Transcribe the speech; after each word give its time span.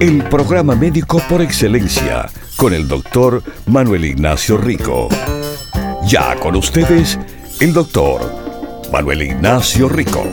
El 0.00 0.24
programa 0.30 0.74
médico 0.74 1.20
por 1.28 1.42
excelencia 1.42 2.26
con 2.56 2.72
el 2.72 2.88
doctor 2.88 3.42
Manuel 3.66 4.06
Ignacio 4.06 4.56
Rico. 4.56 5.10
Ya 6.06 6.40
con 6.40 6.56
ustedes, 6.56 7.18
el 7.60 7.74
doctor 7.74 8.22
Manuel 8.90 9.20
Ignacio 9.20 9.90
Rico. 9.90 10.24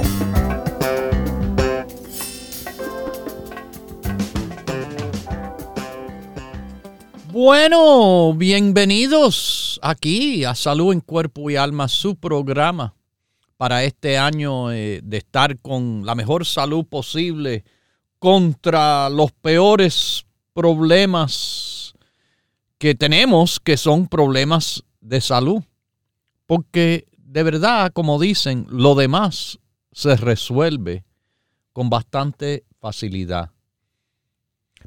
Bueno, 7.33 8.33
bienvenidos 8.35 9.81
aquí 9.83 10.45
a 10.45 10.55
Salud 10.55 10.93
en 10.93 11.01
Cuerpo 11.01 11.49
y 11.49 11.57
Alma, 11.57 11.89
su 11.89 12.15
programa 12.15 12.95
para 13.57 13.83
este 13.83 14.17
año 14.17 14.71
eh, 14.71 15.01
de 15.03 15.17
estar 15.17 15.59
con 15.59 16.05
la 16.05 16.15
mejor 16.15 16.45
salud 16.45 16.85
posible 16.85 17.65
contra 18.19 19.09
los 19.09 19.31
peores 19.31 20.25
problemas 20.53 21.93
que 22.77 22.95
tenemos 22.95 23.59
que 23.59 23.77
son 23.77 24.07
problemas 24.07 24.83
de 25.01 25.21
salud. 25.21 25.63
Porque 26.45 27.07
de 27.17 27.43
verdad, 27.43 27.91
como 27.93 28.19
dicen, 28.19 28.65
lo 28.69 28.95
demás 28.95 29.59
se 29.91 30.15
resuelve 30.15 31.05
con 31.73 31.89
bastante 31.89 32.65
facilidad. 32.79 33.51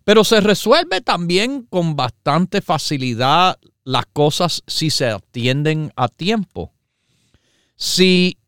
Pero 0.05 0.25
se 0.25 0.41
resuelve 0.41 1.01
también 1.01 1.63
con 1.63 1.95
bastante 1.95 2.63
facilidad 2.63 3.59
las 3.85 4.07
cosas 4.07 4.63
si 4.67 4.91
se 4.91 5.07
atienden 5.07 5.93
a 5.97 6.09
tiempo. 6.09 6.73
Si 7.77 8.39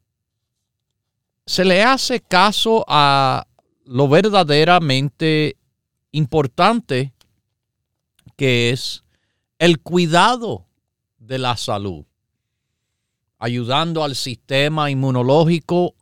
se 1.47 1.64
le 1.64 1.83
hace 1.83 2.20
caso 2.20 2.84
a 2.88 3.47
lo 3.84 4.08
verdaderamente 4.08 5.56
importante 6.11 7.12
que 8.36 8.70
es 8.70 9.05
el 9.58 9.80
cuidado 9.80 10.66
de 11.19 11.38
la 11.38 11.56
salud, 11.56 12.05
ayudando 13.38 14.03
al 14.05 14.16
sistema 14.16 14.91
inmunológico, 14.91 15.94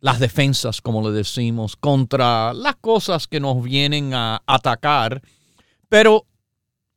las 0.00 0.18
defensas, 0.18 0.80
como 0.80 1.08
le 1.08 1.16
decimos, 1.16 1.76
contra 1.76 2.52
las 2.52 2.76
cosas 2.76 3.26
que 3.26 3.40
nos 3.40 3.62
vienen 3.62 4.12
a 4.12 4.42
atacar, 4.46 5.22
pero 5.88 6.26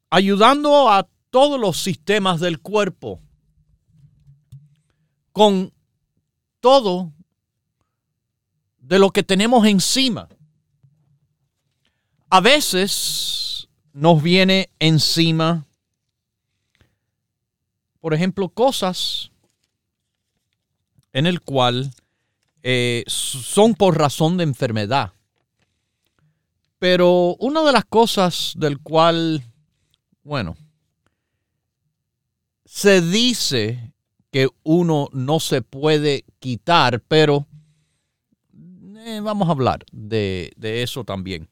ayudando 0.09 0.89
a 0.89 1.07
todos 1.29 1.59
los 1.59 1.77
sistemas 1.77 2.39
del 2.39 2.59
cuerpo 2.59 3.21
con 5.31 5.71
todo 6.59 7.13
de 8.87 8.99
lo 8.99 9.11
que 9.11 9.21
tenemos 9.21 9.67
encima. 9.67 10.29
A 12.29 12.39
veces 12.39 13.67
nos 13.91 14.23
viene 14.23 14.69
encima, 14.79 15.65
por 17.99 18.13
ejemplo, 18.13 18.47
cosas 18.47 19.29
en 21.11 21.25
el 21.25 21.41
cual 21.41 21.93
eh, 22.63 23.03
son 23.07 23.75
por 23.75 23.97
razón 23.97 24.37
de 24.37 24.45
enfermedad. 24.45 25.11
Pero 26.79 27.35
una 27.39 27.63
de 27.63 27.73
las 27.73 27.85
cosas 27.85 28.53
del 28.55 28.79
cual, 28.79 29.43
bueno, 30.23 30.55
se 32.63 33.01
dice 33.01 33.93
que 34.31 34.47
uno 34.63 35.09
no 35.11 35.41
se 35.41 35.61
puede 35.61 36.23
quitar, 36.39 37.01
pero 37.01 37.47
vamos 39.21 39.47
a 39.47 39.51
hablar 39.51 39.85
de, 39.91 40.51
de 40.57 40.83
eso 40.83 41.03
también. 41.03 41.49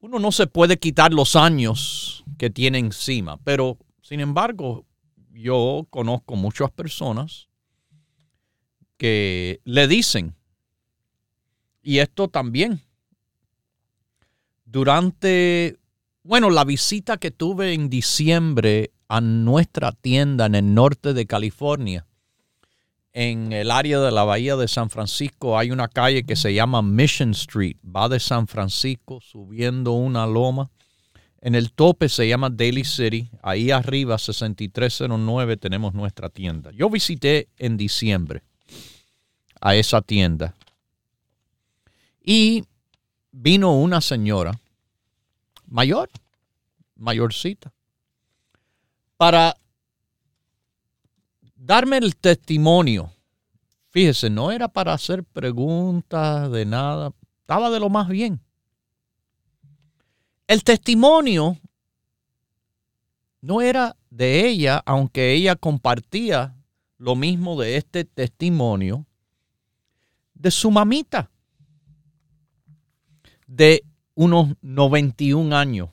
Uno 0.00 0.18
no 0.18 0.32
se 0.32 0.46
puede 0.46 0.78
quitar 0.78 1.12
los 1.12 1.36
años 1.36 2.24
que 2.38 2.50
tiene 2.50 2.78
encima, 2.78 3.38
pero 3.38 3.78
sin 4.02 4.20
embargo, 4.20 4.84
yo 5.32 5.86
conozco 5.90 6.36
muchas 6.36 6.70
personas 6.70 7.48
que 8.96 9.60
le 9.64 9.88
dicen, 9.88 10.34
y 11.82 11.98
esto 11.98 12.28
también, 12.28 12.80
durante, 14.64 15.78
bueno, 16.22 16.50
la 16.50 16.64
visita 16.64 17.16
que 17.16 17.30
tuve 17.30 17.74
en 17.74 17.88
diciembre 17.88 18.92
a 19.08 19.20
nuestra 19.20 19.92
tienda 19.92 20.46
en 20.46 20.54
el 20.54 20.74
norte 20.74 21.14
de 21.14 21.26
California, 21.26 22.05
en 23.18 23.50
el 23.50 23.70
área 23.70 23.98
de 24.00 24.12
la 24.12 24.24
bahía 24.24 24.56
de 24.56 24.68
San 24.68 24.90
Francisco 24.90 25.58
hay 25.58 25.70
una 25.70 25.88
calle 25.88 26.24
que 26.24 26.36
se 26.36 26.52
llama 26.52 26.82
Mission 26.82 27.30
Street. 27.30 27.78
Va 27.82 28.10
de 28.10 28.20
San 28.20 28.46
Francisco 28.46 29.22
subiendo 29.22 29.92
una 29.92 30.26
loma. 30.26 30.70
En 31.40 31.54
el 31.54 31.72
tope 31.72 32.10
se 32.10 32.28
llama 32.28 32.50
Daily 32.50 32.84
City. 32.84 33.30
Ahí 33.42 33.70
arriba, 33.70 34.18
6309, 34.18 35.56
tenemos 35.56 35.94
nuestra 35.94 36.28
tienda. 36.28 36.70
Yo 36.72 36.90
visité 36.90 37.48
en 37.56 37.78
diciembre 37.78 38.42
a 39.62 39.74
esa 39.74 40.02
tienda. 40.02 40.54
Y 42.22 42.64
vino 43.32 43.78
una 43.80 44.02
señora 44.02 44.60
mayor, 45.66 46.10
mayorcita, 46.96 47.72
para 49.16 49.56
darme 51.66 51.98
el 51.98 52.16
testimonio. 52.16 53.12
Fíjese, 53.90 54.30
no 54.30 54.52
era 54.52 54.68
para 54.68 54.92
hacer 54.92 55.24
preguntas 55.24 56.50
de 56.52 56.64
nada, 56.64 57.12
estaba 57.40 57.70
de 57.70 57.80
lo 57.80 57.88
más 57.88 58.08
bien. 58.08 58.40
El 60.46 60.62
testimonio 60.62 61.58
no 63.40 63.62
era 63.62 63.96
de 64.10 64.46
ella, 64.46 64.80
aunque 64.86 65.32
ella 65.32 65.56
compartía 65.56 66.54
lo 66.98 67.16
mismo 67.16 67.60
de 67.60 67.76
este 67.76 68.04
testimonio, 68.04 69.04
de 70.34 70.50
su 70.52 70.70
mamita, 70.70 71.30
de 73.46 73.84
unos 74.14 74.54
91 74.60 75.56
años, 75.56 75.90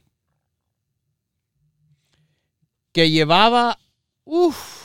que 2.91 3.09
llevaba, 3.09 3.79
uff, 4.23 4.82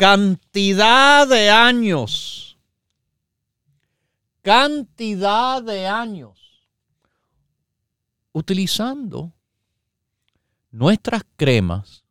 cantidad 0.00 1.28
de 1.28 1.50
años, 1.50 2.58
cantidad 4.40 5.62
de 5.62 5.86
años, 5.86 6.66
utilizando 8.32 9.34
nuestras 10.70 11.22
cremas. 11.36 12.06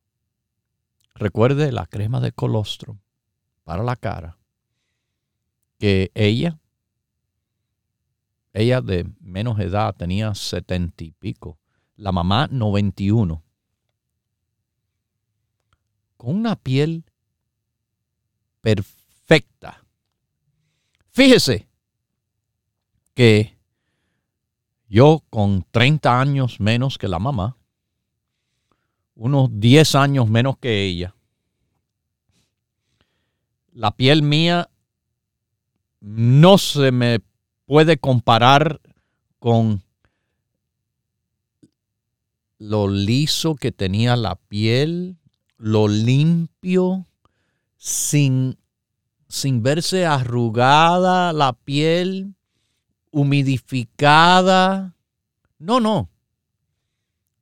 Recuerde 1.15 1.71
la 1.71 1.87
crema 1.87 2.19
de 2.19 2.31
colostrum 2.31 2.99
para 3.63 3.81
la 3.81 3.95
cara, 3.95 4.37
que 5.79 6.11
ella, 6.13 6.59
ella 8.53 8.81
de 8.81 9.11
menos 9.19 9.59
edad, 9.59 9.95
tenía 9.95 10.35
setenta 10.35 11.03
y 11.03 11.09
pico, 11.09 11.57
la 11.95 12.11
mamá 12.11 12.47
91, 12.51 13.43
con 16.17 16.35
una 16.35 16.55
piel 16.55 17.08
perfecta. 18.75 19.83
Fíjese 21.11 21.67
que 23.15 23.57
yo 24.87 25.23
con 25.29 25.65
30 25.71 26.21
años 26.21 26.59
menos 26.59 26.97
que 26.97 27.07
la 27.07 27.19
mamá, 27.19 27.57
unos 29.15 29.49
10 29.59 29.95
años 29.95 30.29
menos 30.29 30.57
que 30.57 30.83
ella, 30.83 31.15
la 33.73 33.91
piel 33.91 34.21
mía 34.21 34.69
no 35.99 36.57
se 36.57 36.91
me 36.91 37.19
puede 37.65 37.97
comparar 37.97 38.79
con 39.39 39.81
lo 42.59 42.87
liso 42.87 43.55
que 43.55 43.71
tenía 43.71 44.15
la 44.15 44.35
piel, 44.35 45.17
lo 45.57 45.87
limpio 45.87 47.08
sin, 47.79 48.59
sin 49.29 49.63
verse 49.63 50.05
arrugada 50.05 51.33
la 51.33 51.53
piel, 51.53 52.35
humidificada. 53.09 54.95
No, 55.57 55.79
no. 55.79 56.09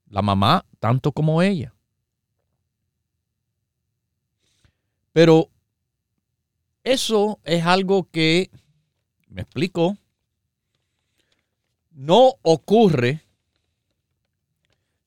La 0.10 0.22
mamá 0.22 0.66
tanto 0.80 1.12
como 1.12 1.42
ella. 1.42 1.74
Pero 5.12 5.50
eso 6.84 7.40
es 7.44 7.66
algo 7.66 8.08
que, 8.10 8.52
me 9.28 9.42
explico, 9.42 9.98
no 11.92 12.36
ocurre 12.44 13.24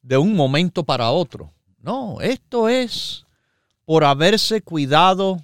de 0.02 0.18
un 0.18 0.34
momento 0.34 0.82
para 0.84 1.12
otro. 1.12 1.54
No, 1.78 2.20
esto 2.20 2.68
es 2.68 3.24
por 3.90 4.04
haberse 4.04 4.62
cuidado 4.62 5.42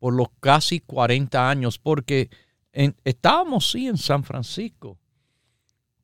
por 0.00 0.12
los 0.14 0.30
casi 0.40 0.80
40 0.80 1.48
años, 1.48 1.78
porque 1.78 2.28
estábamos 2.72 3.70
sí 3.70 3.86
en 3.86 3.98
San 3.98 4.24
Francisco, 4.24 4.98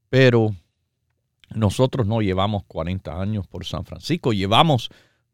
pero 0.08 0.54
nosotros 1.52 2.06
no 2.06 2.22
llevamos 2.22 2.62
40 2.68 3.20
años 3.20 3.44
por 3.48 3.64
San 3.64 3.84
Francisco, 3.84 4.32
llevamos 4.32 4.88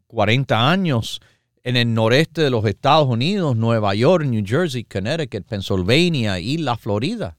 40 0.06 0.70
años 0.70 1.20
en 1.62 1.76
el 1.76 1.92
noreste 1.92 2.40
de 2.40 2.48
los 2.48 2.64
Estados 2.64 3.06
Unidos, 3.06 3.54
Nueva 3.54 3.94
York, 3.94 4.24
New 4.24 4.44
Jersey, 4.46 4.84
Connecticut, 4.84 5.44
Pennsylvania 5.44 6.40
y 6.40 6.56
la 6.56 6.78
Florida. 6.78 7.36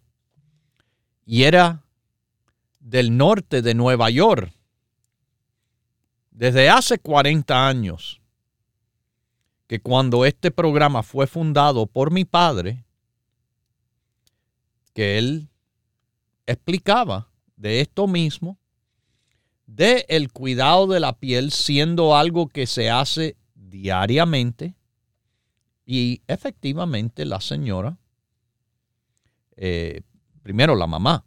Y 1.26 1.42
era 1.42 1.82
del 2.80 3.18
norte 3.18 3.64
de 3.64 3.74
Nueva 3.74 4.12
York. 4.12 4.54
Desde 6.30 6.70
hace 6.70 7.00
40 7.00 7.68
años 7.68 8.20
que 9.68 9.80
cuando 9.80 10.26
este 10.26 10.52
programa 10.52 11.04
fue 11.04 11.28
fundado 11.28 11.88
por 11.88 12.12
mi 12.12 12.26
padre, 12.26 12.86
que 14.94 15.18
él 15.18 15.50
explicaba 16.46 17.30
de 17.56 17.82
esto 17.82 18.08
mismo, 18.08 18.60
de 19.66 20.06
el 20.10 20.32
cuidado 20.32 20.88
de 20.88 21.00
la 21.00 21.14
piel 21.14 21.52
siendo 21.52 22.16
algo 22.16 22.48
que 22.48 22.68
se 22.68 22.90
hace 22.90 23.38
diariamente 23.56 24.76
y 25.86 26.22
efectivamente 26.28 27.26
la 27.26 27.42
señora, 27.42 27.98
eh, 29.56 30.02
primero 30.42 30.76
la 30.76 30.88
mamá, 30.88 31.26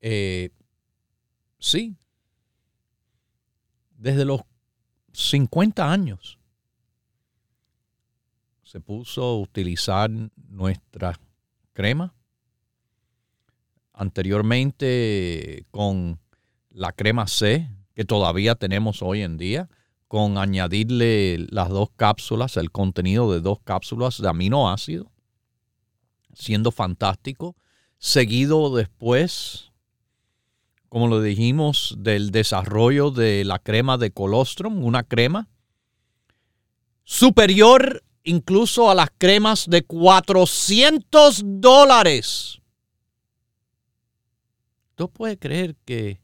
eh, 0.00 0.50
sí, 1.58 1.96
desde 4.04 4.26
los 4.26 4.42
50 5.14 5.90
años 5.90 6.38
se 8.62 8.78
puso 8.78 9.22
a 9.22 9.38
utilizar 9.38 10.10
nuestra 10.50 11.18
crema. 11.72 12.14
Anteriormente 13.94 15.64
con 15.70 16.20
la 16.68 16.92
crema 16.92 17.26
C, 17.26 17.70
que 17.94 18.04
todavía 18.04 18.56
tenemos 18.56 19.00
hoy 19.00 19.22
en 19.22 19.38
día, 19.38 19.70
con 20.06 20.36
añadirle 20.36 21.46
las 21.48 21.70
dos 21.70 21.88
cápsulas, 21.96 22.58
el 22.58 22.70
contenido 22.70 23.32
de 23.32 23.40
dos 23.40 23.60
cápsulas 23.64 24.20
de 24.20 24.28
aminoácido, 24.28 25.10
siendo 26.34 26.72
fantástico. 26.72 27.56
Seguido 27.96 28.74
después, 28.76 29.72
como 30.94 31.08
lo 31.08 31.20
dijimos, 31.20 31.96
del 31.98 32.30
desarrollo 32.30 33.10
de 33.10 33.44
la 33.44 33.58
crema 33.58 33.98
de 33.98 34.12
colostrum, 34.12 34.84
una 34.84 35.02
crema 35.02 35.48
superior 37.02 38.04
incluso 38.22 38.88
a 38.88 38.94
las 38.94 39.10
cremas 39.18 39.68
de 39.68 39.82
400 39.82 41.42
dólares. 41.44 42.60
¿Tú 44.94 45.10
puedes 45.10 45.36
creer 45.40 45.74
que 45.84 46.20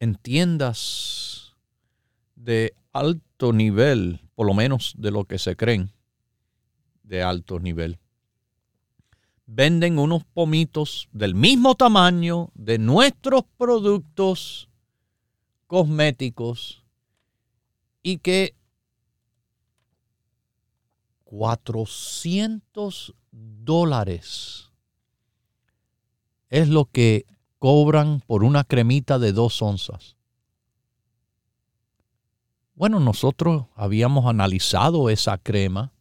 entiendas 0.00 1.54
de 2.34 2.74
alto 2.92 3.52
nivel, 3.52 4.18
por 4.34 4.48
lo 4.48 4.54
menos 4.54 4.94
de 4.98 5.12
lo 5.12 5.26
que 5.26 5.38
se 5.38 5.54
creen, 5.54 5.92
de 7.04 7.22
alto 7.22 7.60
nivel. 7.60 8.00
Venden 9.46 9.98
unos 9.98 10.24
pomitos 10.24 11.08
del 11.12 11.34
mismo 11.34 11.76
tamaño 11.76 12.50
de 12.54 12.78
nuestros 12.78 13.44
productos 13.56 14.68
cosméticos 15.66 16.84
y 18.02 18.18
que 18.18 18.54
400 21.24 23.14
dólares 23.30 24.70
es 26.50 26.68
lo 26.68 26.86
que 26.86 27.26
cobran 27.58 28.20
por 28.26 28.44
una 28.44 28.64
cremita 28.64 29.18
de 29.18 29.32
dos 29.32 29.60
onzas. 29.62 30.16
Bueno, 32.74 33.00
nosotros 33.00 33.66
habíamos 33.74 34.26
analizado 34.26 35.10
esa 35.10 35.38
crema. 35.38 35.92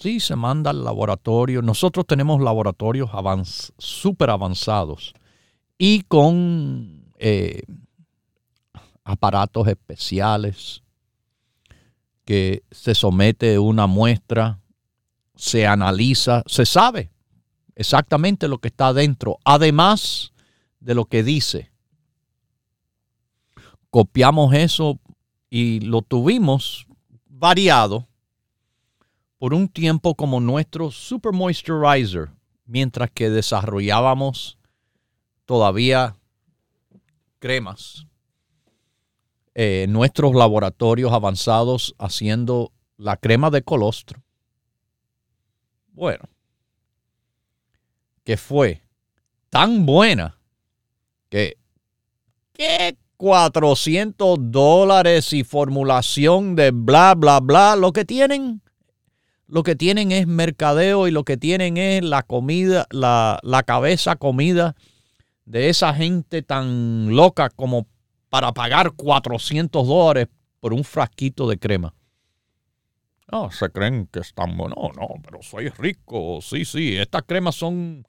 Sí, 0.00 0.20
se 0.20 0.36
manda 0.36 0.70
al 0.70 0.84
laboratorio. 0.84 1.60
Nosotros 1.60 2.06
tenemos 2.06 2.40
laboratorios 2.40 3.10
súper 3.78 4.30
avanzados 4.30 5.12
y 5.76 6.02
con 6.02 7.12
eh, 7.18 7.62
aparatos 9.02 9.66
especiales 9.66 10.84
que 12.24 12.62
se 12.70 12.94
somete 12.94 13.58
una 13.58 13.88
muestra, 13.88 14.60
se 15.34 15.66
analiza, 15.66 16.44
se 16.46 16.64
sabe 16.64 17.10
exactamente 17.74 18.46
lo 18.46 18.58
que 18.58 18.68
está 18.68 18.88
adentro, 18.88 19.38
además 19.42 20.32
de 20.78 20.94
lo 20.94 21.06
que 21.06 21.24
dice. 21.24 21.72
Copiamos 23.90 24.54
eso 24.54 25.00
y 25.50 25.80
lo 25.80 26.02
tuvimos 26.02 26.86
variado 27.26 28.07
por 29.38 29.54
un 29.54 29.68
tiempo 29.68 30.14
como 30.14 30.40
nuestro 30.40 30.90
Super 30.90 31.32
Moisturizer, 31.32 32.30
mientras 32.66 33.10
que 33.10 33.30
desarrollábamos 33.30 34.58
todavía 35.44 36.16
cremas. 37.38 38.06
Eh, 39.54 39.86
nuestros 39.88 40.34
laboratorios 40.34 41.12
avanzados 41.12 41.94
haciendo 41.98 42.72
la 42.96 43.16
crema 43.16 43.50
de 43.50 43.62
colostro. 43.62 44.22
Bueno, 45.92 46.28
que 48.22 48.36
fue 48.36 48.82
tan 49.48 49.84
buena 49.84 50.38
que, 51.28 51.56
¿qué 52.52 52.96
400 53.18 54.38
dólares 54.40 55.32
y 55.32 55.42
formulación 55.42 56.54
de 56.54 56.70
bla, 56.70 57.14
bla, 57.16 57.40
bla, 57.40 57.74
lo 57.74 57.92
que 57.92 58.04
tienen, 58.04 58.62
lo 59.48 59.62
que 59.62 59.74
tienen 59.74 60.12
es 60.12 60.26
mercadeo 60.26 61.08
y 61.08 61.10
lo 61.10 61.24
que 61.24 61.36
tienen 61.36 61.76
es 61.78 62.04
la 62.04 62.22
comida, 62.22 62.86
la, 62.90 63.40
la 63.42 63.62
cabeza 63.62 64.16
comida 64.16 64.76
de 65.46 65.70
esa 65.70 65.94
gente 65.94 66.42
tan 66.42 67.16
loca 67.16 67.48
como 67.48 67.86
para 68.28 68.52
pagar 68.52 68.92
400 68.92 69.86
dólares 69.86 70.28
por 70.60 70.74
un 70.74 70.84
frasquito 70.84 71.48
de 71.48 71.58
crema. 71.58 71.94
No, 73.30 73.50
se 73.50 73.70
creen 73.70 74.06
que 74.06 74.20
están 74.20 74.56
buenos. 74.56 74.76
No, 74.78 74.90
no, 74.94 75.08
pero 75.22 75.42
soy 75.42 75.68
rico. 75.70 76.40
Sí, 76.42 76.64
sí, 76.64 76.96
estas 76.96 77.22
cremas 77.22 77.54
son 77.54 78.04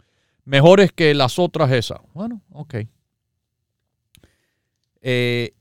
mejores 0.46 0.92
que 0.92 1.14
las 1.14 1.40
otras 1.40 1.72
esas. 1.72 2.00
Bueno, 2.14 2.42
ok. 2.52 2.76
Eh, 5.02 5.54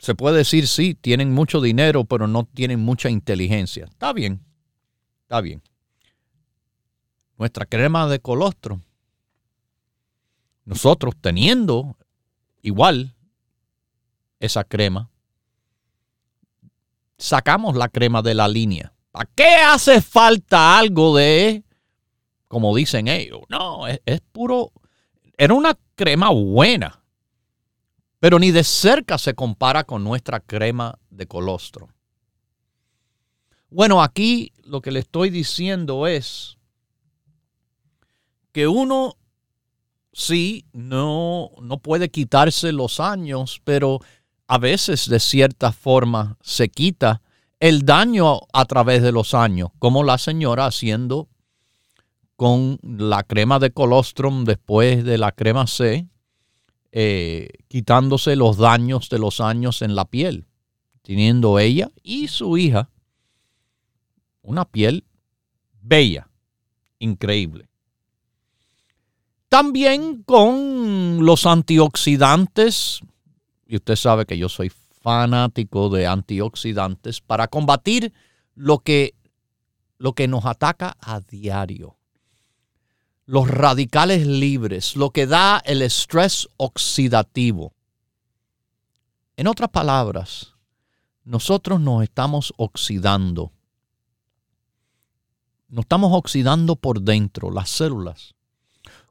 se 0.00 0.16
puede 0.16 0.38
decir, 0.38 0.66
sí, 0.66 0.94
tienen 0.94 1.32
mucho 1.32 1.60
dinero, 1.60 2.04
pero 2.04 2.26
no 2.26 2.44
tienen 2.44 2.80
mucha 2.80 3.08
inteligencia. 3.08 3.84
Está 3.84 4.12
bien, 4.12 4.40
está 5.22 5.40
bien. 5.40 5.62
Nuestra 7.38 7.66
crema 7.66 8.08
de 8.08 8.18
colostro, 8.18 8.80
nosotros 10.64 11.14
teniendo 11.20 11.96
igual 12.62 13.14
esa 14.40 14.64
crema, 14.64 15.08
sacamos 17.16 17.76
la 17.76 17.88
crema 17.88 18.22
de 18.22 18.34
la 18.34 18.48
línea. 18.48 18.92
¿Para 19.12 19.30
qué 19.36 19.54
hace 19.56 20.00
falta 20.00 20.76
algo 20.78 21.16
de 21.16 21.62
como 22.50 22.74
dicen 22.74 23.06
ellos. 23.06 23.42
No, 23.48 23.86
es, 23.86 24.00
puro. 24.32 24.72
Era 25.38 25.54
una 25.54 25.78
crema 25.94 26.30
buena, 26.30 26.99
pero 28.20 28.38
ni 28.38 28.50
de 28.50 28.62
cerca 28.62 29.18
se 29.18 29.34
compara 29.34 29.84
con 29.84 30.04
nuestra 30.04 30.40
crema 30.40 30.98
de 31.08 31.26
colostro. 31.26 31.88
Bueno, 33.70 34.02
aquí 34.02 34.52
lo 34.62 34.80
que 34.82 34.90
le 34.90 35.00
estoy 35.00 35.30
diciendo 35.30 36.06
es 36.06 36.58
que 38.52 38.68
uno 38.68 39.16
sí 40.12 40.66
no, 40.72 41.50
no 41.62 41.78
puede 41.78 42.10
quitarse 42.10 42.72
los 42.72 43.00
años, 43.00 43.60
pero 43.64 44.00
a 44.48 44.58
veces 44.58 45.08
de 45.08 45.20
cierta 45.20 45.72
forma 45.72 46.36
se 46.42 46.68
quita 46.68 47.22
el 47.58 47.84
daño 47.86 48.40
a 48.52 48.64
través 48.64 49.02
de 49.02 49.12
los 49.12 49.34
años, 49.34 49.70
como 49.78 50.02
la 50.02 50.18
señora 50.18 50.66
haciendo 50.66 51.28
con 52.36 52.78
la 52.82 53.22
crema 53.22 53.58
de 53.58 53.70
colostrum 53.70 54.44
después 54.44 55.04
de 55.04 55.18
la 55.18 55.32
crema 55.32 55.66
C, 55.66 56.08
eh, 56.92 57.48
quitándose 57.68 58.36
los 58.36 58.56
daños 58.56 59.08
de 59.08 59.18
los 59.18 59.40
años 59.40 59.82
en 59.82 59.94
la 59.94 60.04
piel, 60.04 60.46
teniendo 61.02 61.58
ella 61.58 61.90
y 62.02 62.28
su 62.28 62.56
hija 62.56 62.90
una 64.42 64.64
piel 64.64 65.04
bella, 65.80 66.28
increíble. 66.98 67.68
También 69.48 70.22
con 70.22 71.24
los 71.24 71.46
antioxidantes, 71.46 73.00
y 73.66 73.76
usted 73.76 73.96
sabe 73.96 74.26
que 74.26 74.38
yo 74.38 74.48
soy 74.48 74.70
fanático 75.02 75.88
de 75.88 76.06
antioxidantes 76.06 77.20
para 77.20 77.48
combatir 77.48 78.12
lo 78.54 78.78
que, 78.78 79.14
lo 79.98 80.12
que 80.12 80.28
nos 80.28 80.46
ataca 80.46 80.96
a 81.00 81.20
diario. 81.20 81.96
Los 83.30 83.46
radicales 83.46 84.26
libres, 84.26 84.96
lo 84.96 85.10
que 85.10 85.24
da 85.28 85.62
el 85.64 85.82
estrés 85.82 86.48
oxidativo. 86.56 87.72
En 89.36 89.46
otras 89.46 89.70
palabras, 89.70 90.54
nosotros 91.22 91.80
nos 91.80 92.02
estamos 92.02 92.52
oxidando. 92.56 93.52
Nos 95.68 95.84
estamos 95.84 96.10
oxidando 96.12 96.74
por 96.74 97.02
dentro, 97.02 97.52
las 97.52 97.70
células, 97.70 98.34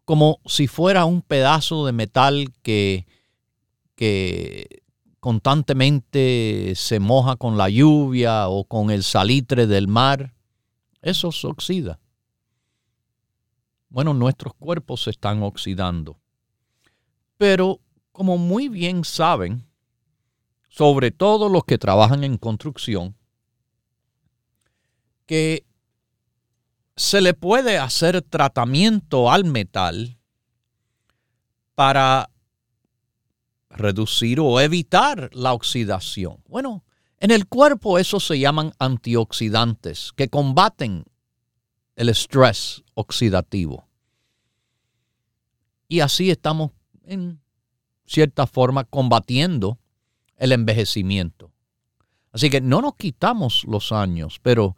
como 0.03 0.41
si 0.45 0.67
fuera 0.67 1.05
un 1.05 1.21
pedazo 1.21 1.85
de 1.85 1.93
metal 1.93 2.51
que, 2.61 3.07
que 3.95 4.83
constantemente 5.21 6.73
se 6.75 6.99
moja 6.99 7.37
con 7.37 7.57
la 7.57 7.69
lluvia 7.69 8.49
o 8.49 8.65
con 8.65 8.91
el 8.91 9.03
salitre 9.03 9.65
del 9.65 9.87
mar, 9.87 10.33
eso 11.01 11.31
se 11.31 11.47
oxida. 11.47 11.99
Bueno, 13.89 14.13
nuestros 14.13 14.53
cuerpos 14.53 15.03
se 15.03 15.09
están 15.09 15.43
oxidando. 15.43 16.19
Pero 17.37 17.79
como 18.11 18.37
muy 18.37 18.69
bien 18.69 19.03
saben, 19.03 19.67
sobre 20.69 21.11
todo 21.11 21.49
los 21.49 21.63
que 21.63 21.77
trabajan 21.77 22.23
en 22.23 22.37
construcción, 22.37 23.15
que 25.25 25.65
se 26.95 27.21
le 27.21 27.33
puede 27.33 27.77
hacer 27.77 28.21
tratamiento 28.21 29.31
al 29.31 29.45
metal 29.45 30.17
para 31.75 32.29
reducir 33.69 34.39
o 34.39 34.59
evitar 34.59 35.29
la 35.33 35.53
oxidación. 35.53 36.43
Bueno, 36.47 36.83
en 37.19 37.31
el 37.31 37.47
cuerpo 37.47 37.99
eso 37.99 38.19
se 38.19 38.37
llaman 38.37 38.73
antioxidantes 38.79 40.11
que 40.15 40.29
combaten 40.29 41.05
el 41.99 42.09
estrés 42.09 42.83
oxidativo. 42.95 43.87
Y 45.87 45.99
así 45.99 46.31
estamos 46.31 46.71
en 47.03 47.39
cierta 48.05 48.47
forma 48.47 48.83
combatiendo 48.83 49.77
el 50.37 50.51
envejecimiento. 50.51 51.51
Así 52.31 52.49
que 52.49 52.61
no 52.61 52.81
nos 52.81 52.95
quitamos 52.95 53.63
los 53.67 53.91
años, 53.91 54.39
pero 54.41 54.75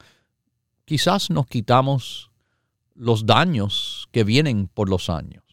quizás 0.86 1.30
nos 1.30 1.48
quitamos 1.48 2.32
los 2.94 3.25
daños 3.25 4.08
que 4.12 4.24
vienen 4.24 4.68
por 4.68 4.90
los 4.90 5.10
años. 5.10 5.44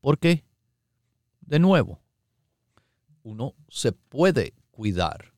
¿Por 0.00 0.18
qué? 0.18 0.44
de 1.50 1.58
nuevo, 1.58 2.00
uno 3.24 3.54
se 3.68 3.90
puede 3.90 4.54
cuidar 4.70 5.34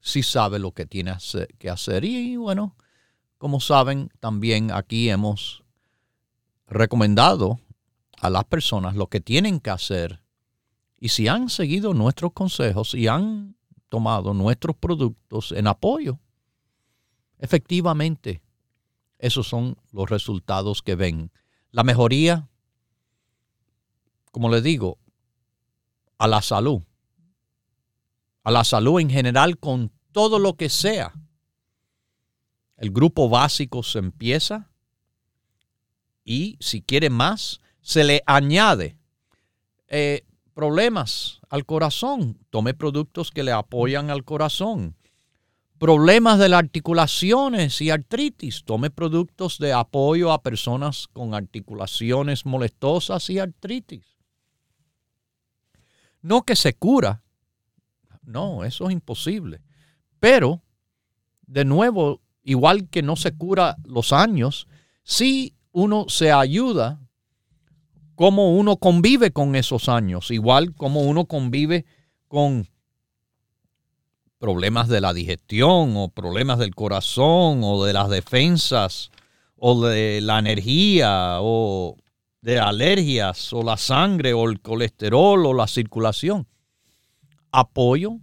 si 0.00 0.22
sabe 0.22 0.58
lo 0.58 0.72
que 0.72 0.84
tiene 0.84 1.16
que 1.58 1.70
hacer. 1.70 2.04
Y 2.04 2.36
bueno, 2.36 2.76
como 3.44 3.60
saben, 3.60 4.08
también 4.20 4.72
aquí 4.72 5.10
hemos 5.10 5.64
recomendado 6.66 7.60
a 8.18 8.30
las 8.30 8.44
personas 8.46 8.96
lo 8.96 9.08
que 9.08 9.20
tienen 9.20 9.60
que 9.60 9.68
hacer. 9.68 10.22
Y 10.98 11.10
si 11.10 11.28
han 11.28 11.50
seguido 11.50 11.92
nuestros 11.92 12.32
consejos 12.32 12.94
y 12.94 13.06
han 13.06 13.54
tomado 13.90 14.32
nuestros 14.32 14.76
productos 14.76 15.52
en 15.52 15.66
apoyo, 15.66 16.18
efectivamente, 17.36 18.42
esos 19.18 19.46
son 19.46 19.76
los 19.92 20.08
resultados 20.08 20.80
que 20.80 20.94
ven. 20.94 21.30
La 21.70 21.84
mejoría, 21.84 22.48
como 24.30 24.48
les 24.48 24.62
digo, 24.62 24.96
a 26.16 26.28
la 26.28 26.40
salud, 26.40 26.80
a 28.42 28.50
la 28.50 28.64
salud 28.64 29.00
en 29.00 29.10
general 29.10 29.58
con 29.58 29.92
todo 30.12 30.38
lo 30.38 30.56
que 30.56 30.70
sea. 30.70 31.12
El 32.84 32.90
grupo 32.90 33.30
básico 33.30 33.82
se 33.82 33.98
empieza 33.98 34.70
y 36.22 36.58
si 36.60 36.82
quiere 36.82 37.08
más, 37.08 37.62
se 37.80 38.04
le 38.04 38.22
añade 38.26 38.98
eh, 39.88 40.26
problemas 40.52 41.40
al 41.48 41.64
corazón. 41.64 42.38
Tome 42.50 42.74
productos 42.74 43.30
que 43.30 43.42
le 43.42 43.52
apoyan 43.52 44.10
al 44.10 44.22
corazón. 44.22 44.98
Problemas 45.78 46.38
de 46.38 46.50
las 46.50 46.58
articulaciones 46.58 47.80
y 47.80 47.88
artritis. 47.88 48.64
Tome 48.66 48.90
productos 48.90 49.58
de 49.58 49.72
apoyo 49.72 50.30
a 50.30 50.42
personas 50.42 51.08
con 51.10 51.32
articulaciones 51.32 52.44
molestosas 52.44 53.30
y 53.30 53.38
artritis. 53.38 54.04
No 56.20 56.42
que 56.42 56.54
se 56.54 56.74
cura. 56.74 57.22
No, 58.20 58.62
eso 58.62 58.88
es 58.88 58.92
imposible. 58.92 59.62
Pero, 60.20 60.62
de 61.46 61.64
nuevo, 61.64 62.20
igual 62.44 62.88
que 62.88 63.02
no 63.02 63.16
se 63.16 63.36
cura 63.36 63.76
los 63.84 64.12
años, 64.12 64.68
sí 65.02 65.54
uno 65.72 66.06
se 66.08 66.30
ayuda 66.30 67.00
como 68.14 68.56
uno 68.56 68.76
convive 68.76 69.32
con 69.32 69.56
esos 69.56 69.88
años, 69.88 70.30
igual 70.30 70.74
como 70.74 71.00
uno 71.00 71.24
convive 71.24 71.84
con 72.28 72.68
problemas 74.38 74.88
de 74.88 75.00
la 75.00 75.12
digestión 75.14 75.96
o 75.96 76.08
problemas 76.08 76.58
del 76.58 76.74
corazón 76.74 77.62
o 77.64 77.84
de 77.84 77.92
las 77.92 78.10
defensas 78.10 79.10
o 79.56 79.86
de 79.86 80.20
la 80.20 80.38
energía 80.38 81.38
o 81.40 81.96
de 82.42 82.60
alergias 82.60 83.52
o 83.54 83.62
la 83.62 83.78
sangre 83.78 84.34
o 84.34 84.48
el 84.48 84.60
colesterol 84.60 85.46
o 85.46 85.54
la 85.54 85.66
circulación. 85.66 86.46
Apoyo 87.50 88.18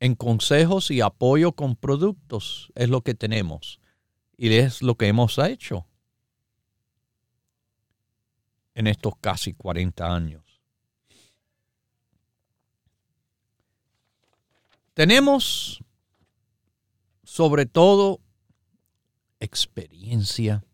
en 0.00 0.14
consejos 0.14 0.90
y 0.90 1.02
apoyo 1.02 1.52
con 1.52 1.76
productos 1.76 2.72
es 2.74 2.88
lo 2.88 3.02
que 3.02 3.14
tenemos 3.14 3.80
y 4.36 4.52
es 4.54 4.82
lo 4.82 4.96
que 4.96 5.06
hemos 5.06 5.38
hecho 5.38 5.86
en 8.74 8.86
estos 8.86 9.12
casi 9.20 9.52
40 9.52 10.12
años. 10.12 10.42
Tenemos 14.94 15.84
sobre 17.22 17.66
todo 17.66 18.20
experiencia 19.38 20.64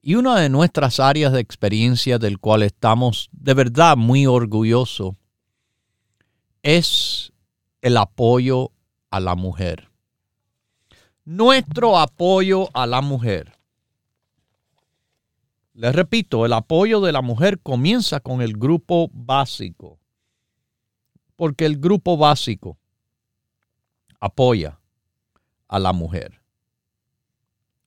y 0.00 0.14
una 0.14 0.40
de 0.40 0.48
nuestras 0.48 0.98
áreas 1.00 1.32
de 1.32 1.40
experiencia 1.40 2.18
del 2.18 2.38
cual 2.38 2.62
estamos 2.62 3.28
de 3.32 3.52
verdad 3.52 3.96
muy 3.96 4.26
orgullosos 4.26 5.14
es 6.62 7.32
el 7.82 7.96
apoyo 7.96 8.72
a 9.10 9.20
la 9.20 9.34
mujer. 9.34 9.88
Nuestro 11.24 11.98
apoyo 11.98 12.68
a 12.74 12.86
la 12.86 13.00
mujer. 13.00 13.52
Les 15.74 15.94
repito, 15.94 16.44
el 16.44 16.52
apoyo 16.52 17.00
de 17.00 17.12
la 17.12 17.22
mujer 17.22 17.60
comienza 17.60 18.20
con 18.20 18.42
el 18.42 18.54
grupo 18.56 19.10
básico, 19.12 20.00
porque 21.36 21.66
el 21.66 21.78
grupo 21.78 22.16
básico 22.16 22.78
apoya 24.18 24.80
a 25.68 25.78
la 25.78 25.92
mujer. 25.92 26.40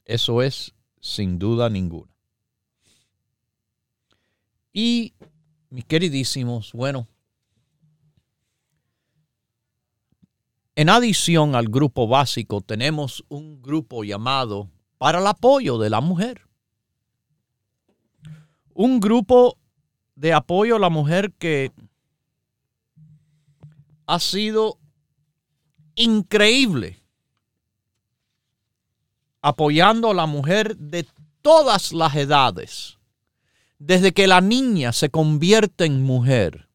Eso 0.05 0.41
es 0.41 0.73
sin 1.01 1.37
duda 1.37 1.69
ninguna. 1.69 2.11
Y, 4.71 5.13
mis 5.69 5.83
queridísimos, 5.83 6.71
bueno, 6.71 7.07
en 10.81 10.89
adición 10.89 11.53
al 11.53 11.69
grupo 11.69 12.07
básico 12.07 12.61
tenemos 12.61 13.23
un 13.29 13.61
grupo 13.61 14.03
llamado 14.03 14.67
para 14.97 15.19
el 15.19 15.27
apoyo 15.27 15.77
de 15.77 15.91
la 15.91 16.01
mujer. 16.01 16.47
Un 18.73 18.99
grupo 18.99 19.59
de 20.15 20.33
apoyo 20.33 20.77
a 20.77 20.79
la 20.79 20.89
mujer 20.89 21.33
que 21.33 21.71
ha 24.07 24.19
sido 24.19 24.79
increíble 25.93 27.03
apoyando 29.43 30.09
a 30.09 30.15
la 30.15 30.25
mujer 30.25 30.77
de 30.77 31.05
todas 31.43 31.93
las 31.93 32.15
edades, 32.15 32.97
desde 33.77 34.13
que 34.13 34.25
la 34.25 34.41
niña 34.41 34.93
se 34.93 35.09
convierte 35.09 35.85
en 35.85 36.01
mujer. 36.01 36.70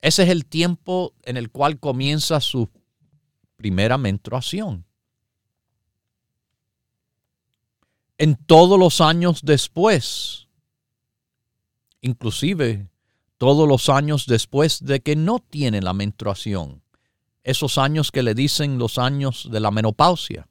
Ese 0.00 0.22
es 0.22 0.28
el 0.28 0.46
tiempo 0.46 1.14
en 1.22 1.36
el 1.36 1.50
cual 1.50 1.80
comienza 1.80 2.40
su 2.40 2.68
primera 3.56 3.98
menstruación. 3.98 4.88
en 8.18 8.34
todos 8.34 8.78
los 8.78 9.00
años 9.00 9.40
después, 9.42 10.48
inclusive 12.00 12.90
todos 13.38 13.68
los 13.68 13.88
años 13.88 14.26
después 14.26 14.84
de 14.84 15.00
que 15.00 15.14
no 15.14 15.38
tiene 15.38 15.80
la 15.80 15.92
menstruación, 15.92 16.82
esos 17.44 17.78
años 17.78 18.10
que 18.10 18.24
le 18.24 18.34
dicen 18.34 18.78
los 18.78 18.98
años 18.98 19.48
de 19.50 19.60
la 19.60 19.70
menopausia. 19.70 20.48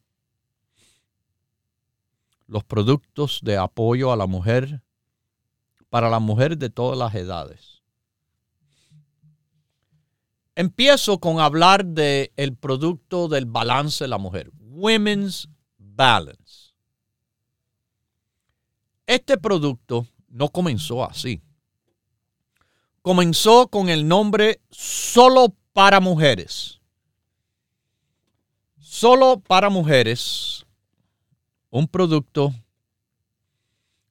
Los 2.47 2.63
productos 2.63 3.41
de 3.43 3.57
apoyo 3.57 4.13
a 4.13 4.15
la 4.15 4.25
mujer 4.25 4.81
para 5.89 6.09
la 6.09 6.19
mujer 6.19 6.57
de 6.57 6.69
todas 6.69 6.97
las 6.97 7.13
edades. 7.13 7.76
Empiezo 10.59 11.19
con 11.19 11.39
hablar 11.39 11.85
del 11.85 12.31
el 12.35 12.55
producto 12.55 13.27
del 13.27 13.45
balance 13.45 14.03
de 14.03 14.07
la 14.07 14.17
mujer, 14.17 14.49
Women's 14.59 15.47
Balance. 15.77 16.73
Este 19.05 19.37
producto 19.37 20.07
no 20.27 20.49
comenzó 20.49 21.05
así. 21.05 21.43
Comenzó 23.03 23.67
con 23.67 23.87
el 23.87 24.07
nombre 24.07 24.59
solo 24.71 25.55
para 25.73 25.99
mujeres. 25.99 26.81
Solo 28.79 29.39
para 29.39 29.69
mujeres. 29.69 30.65
Un 31.69 31.87
producto 31.87 32.51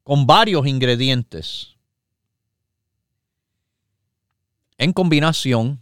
con 0.04 0.28
varios 0.28 0.64
ingredientes 0.68 1.74
en 4.78 4.92
combinación 4.92 5.80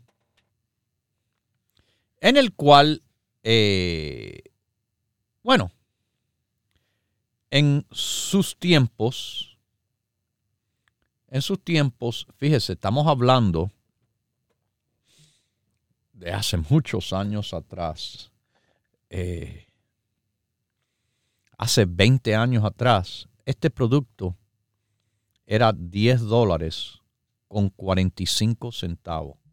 en 2.25 2.39
el 2.39 2.55
cual, 2.55 3.03
eh, 3.43 4.45
bueno, 5.43 5.71
en 7.51 7.85
sus 7.91 8.57
tiempos, 8.57 9.59
en 11.29 11.43
sus 11.43 11.63
tiempos, 11.63 12.27
fíjese, 12.39 12.73
estamos 12.73 13.07
hablando 13.07 13.71
de 16.15 16.33
hace 16.33 16.57
muchos 16.57 17.13
años 17.13 17.53
atrás, 17.53 18.33
eh, 19.11 19.67
hace 21.59 21.85
20 21.85 22.35
años 22.35 22.65
atrás, 22.65 23.29
este 23.45 23.69
producto 23.69 24.35
era 25.45 25.75
10 25.75 26.23
dólares 26.23 27.03
con 27.49 27.69
45 27.69 28.73
centavos. 28.73 29.44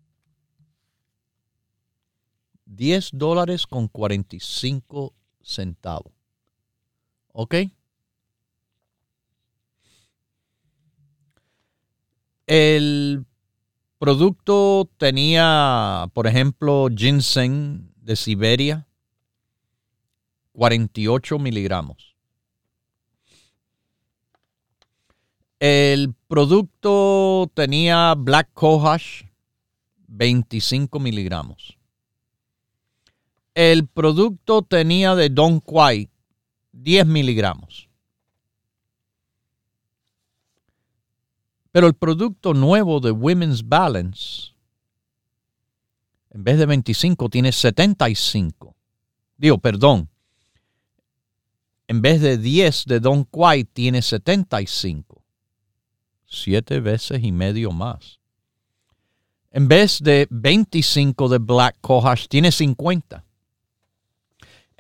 10 2.72 3.10
dólares 3.14 3.68
con 3.68 3.88
45 3.90 5.14
centavos. 5.42 6.14
¿Ok? 7.34 7.56
El 12.48 13.26
producto 13.98 14.90
tenía, 14.98 16.10
por 16.14 16.28
ejemplo, 16.28 16.88
ginseng 16.96 17.92
de 17.98 18.16
Siberia, 18.16 18.88
48 20.54 21.40
miligramos. 21.40 22.16
El 25.60 26.14
producto 26.28 27.52
tenía 27.54 28.16
Black 28.18 28.50
Cohosh, 28.54 29.24
25 30.08 31.00
miligramos. 31.00 31.81
El 33.64 33.86
producto 33.86 34.64
tenía 34.64 35.14
de 35.14 35.30
Don 35.30 35.60
Quai 35.60 36.10
10 36.72 37.06
miligramos. 37.06 37.88
Pero 41.72 41.86
el 41.86 41.94
producto 41.94 42.56
nuevo 42.56 43.00
de 43.00 43.12
Women's 43.12 43.62
Balance, 43.64 44.56
en 46.32 46.44
vez 46.44 46.58
de 46.58 46.66
25, 46.66 47.30
tiene 47.30 47.52
75. 47.52 48.76
Digo, 49.38 49.60
perdón. 49.60 50.10
En 51.86 52.02
vez 52.02 52.20
de 52.20 52.40
10 52.40 52.86
de 52.88 53.00
Don 53.00 53.26
Quai, 53.26 53.66
tiene 53.66 54.02
75. 54.02 55.24
Siete 56.26 56.80
veces 56.80 57.24
y 57.24 57.32
medio 57.32 57.70
más. 57.70 58.20
En 59.52 59.68
vez 59.68 60.00
de 60.02 60.26
25 60.32 61.30
de 61.30 61.38
Black 61.38 61.78
Cohosh, 61.80 62.26
tiene 62.28 62.52
50. 62.52 63.24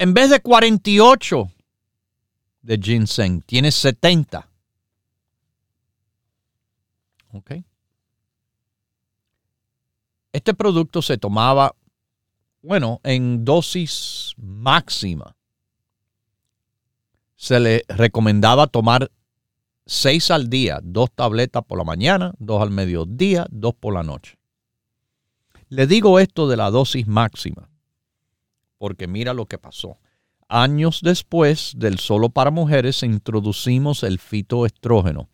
En 0.01 0.15
vez 0.15 0.31
de 0.31 0.39
48 0.39 1.51
de 2.63 2.77
ginseng, 2.79 3.43
tiene 3.43 3.69
70. 3.71 4.49
¿Ok? 7.33 7.51
Este 10.33 10.55
producto 10.55 11.03
se 11.03 11.19
tomaba, 11.19 11.75
bueno, 12.63 12.99
en 13.03 13.45
dosis 13.45 14.33
máxima. 14.37 15.35
Se 17.35 17.59
le 17.59 17.83
recomendaba 17.87 18.65
tomar 18.65 19.11
seis 19.85 20.31
al 20.31 20.49
día, 20.49 20.79
dos 20.81 21.11
tabletas 21.13 21.63
por 21.63 21.77
la 21.77 21.83
mañana, 21.83 22.33
dos 22.39 22.59
al 22.59 22.71
mediodía, 22.71 23.45
dos 23.51 23.75
por 23.75 23.93
la 23.93 24.01
noche. 24.01 24.39
Le 25.69 25.85
digo 25.85 26.17
esto 26.17 26.47
de 26.47 26.57
la 26.57 26.71
dosis 26.71 27.05
máxima 27.05 27.69
porque 28.81 29.05
mira 29.05 29.35
lo 29.35 29.45
que 29.45 29.59
pasó. 29.59 29.99
Años 30.47 31.01
después 31.03 31.73
del 31.77 31.99
solo 31.99 32.29
para 32.29 32.49
mujeres 32.49 33.03
introducimos 33.03 34.01
el 34.01 34.17
fitoestrógeno. 34.17 35.29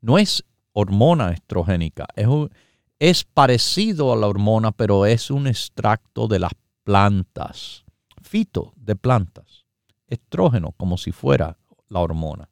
No 0.00 0.18
es 0.18 0.44
hormona 0.72 1.30
estrogénica, 1.30 2.08
es, 2.16 2.26
es 2.98 3.22
parecido 3.22 4.12
a 4.12 4.16
la 4.16 4.26
hormona, 4.26 4.72
pero 4.72 5.06
es 5.06 5.30
un 5.30 5.46
extracto 5.46 6.26
de 6.26 6.40
las 6.40 6.50
plantas. 6.82 7.84
Fito 8.20 8.72
de 8.74 8.96
plantas. 8.96 9.64
Estrógeno, 10.08 10.72
como 10.72 10.98
si 10.98 11.12
fuera 11.12 11.56
la 11.86 12.00
hormona. 12.00 12.50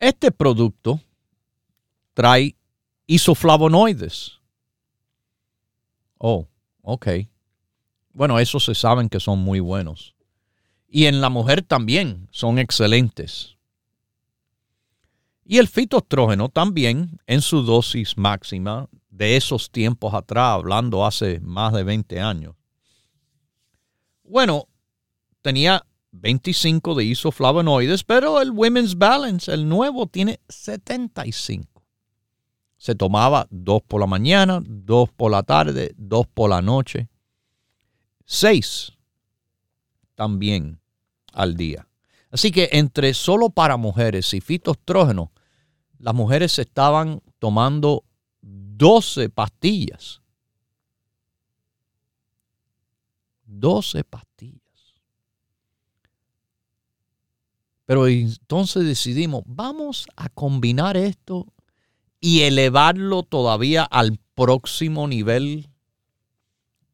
Este 0.00 0.32
producto 0.32 1.00
trae 2.14 2.56
isoflavonoides. 3.06 4.40
Oh, 6.18 6.48
ok. 6.82 7.06
Bueno, 8.14 8.38
esos 8.38 8.64
se 8.64 8.76
saben 8.76 9.08
que 9.08 9.18
son 9.18 9.40
muy 9.40 9.58
buenos. 9.58 10.14
Y 10.88 11.06
en 11.06 11.20
la 11.20 11.30
mujer 11.30 11.62
también 11.62 12.28
son 12.30 12.60
excelentes. 12.60 13.56
Y 15.44 15.58
el 15.58 15.66
fitoestrógeno 15.66 16.48
también 16.48 17.18
en 17.26 17.42
su 17.42 17.62
dosis 17.62 18.16
máxima 18.16 18.88
de 19.10 19.36
esos 19.36 19.70
tiempos 19.70 20.14
atrás, 20.14 20.54
hablando 20.54 21.04
hace 21.04 21.40
más 21.40 21.72
de 21.72 21.82
20 21.82 22.20
años. 22.20 22.54
Bueno, 24.22 24.68
tenía 25.42 25.84
25 26.12 26.94
de 26.94 27.04
isoflavonoides, 27.06 28.04
pero 28.04 28.40
el 28.40 28.52
Women's 28.52 28.96
Balance, 28.96 29.52
el 29.52 29.68
nuevo, 29.68 30.06
tiene 30.06 30.38
75. 30.48 31.82
Se 32.78 32.94
tomaba 32.94 33.48
dos 33.50 33.82
por 33.82 34.00
la 34.00 34.06
mañana, 34.06 34.62
dos 34.64 35.10
por 35.10 35.32
la 35.32 35.42
tarde, 35.42 35.92
dos 35.96 36.28
por 36.28 36.50
la 36.50 36.62
noche 36.62 37.08
seis 38.24 38.92
también 40.14 40.80
al 41.32 41.56
día. 41.56 41.88
Así 42.30 42.50
que 42.50 42.68
entre 42.72 43.14
solo 43.14 43.50
para 43.50 43.76
mujeres 43.76 44.34
y 44.34 44.40
fitoestrógeno, 44.40 45.32
las 45.98 46.14
mujeres 46.14 46.58
estaban 46.58 47.22
tomando 47.38 48.04
12 48.42 49.30
pastillas. 49.30 50.20
12 53.46 54.04
pastillas. 54.04 54.60
Pero 57.86 58.06
entonces 58.06 58.84
decidimos, 58.84 59.42
vamos 59.46 60.06
a 60.16 60.28
combinar 60.28 60.96
esto 60.96 61.46
y 62.20 62.40
elevarlo 62.40 63.22
todavía 63.22 63.84
al 63.84 64.18
próximo 64.34 65.06
nivel 65.06 65.68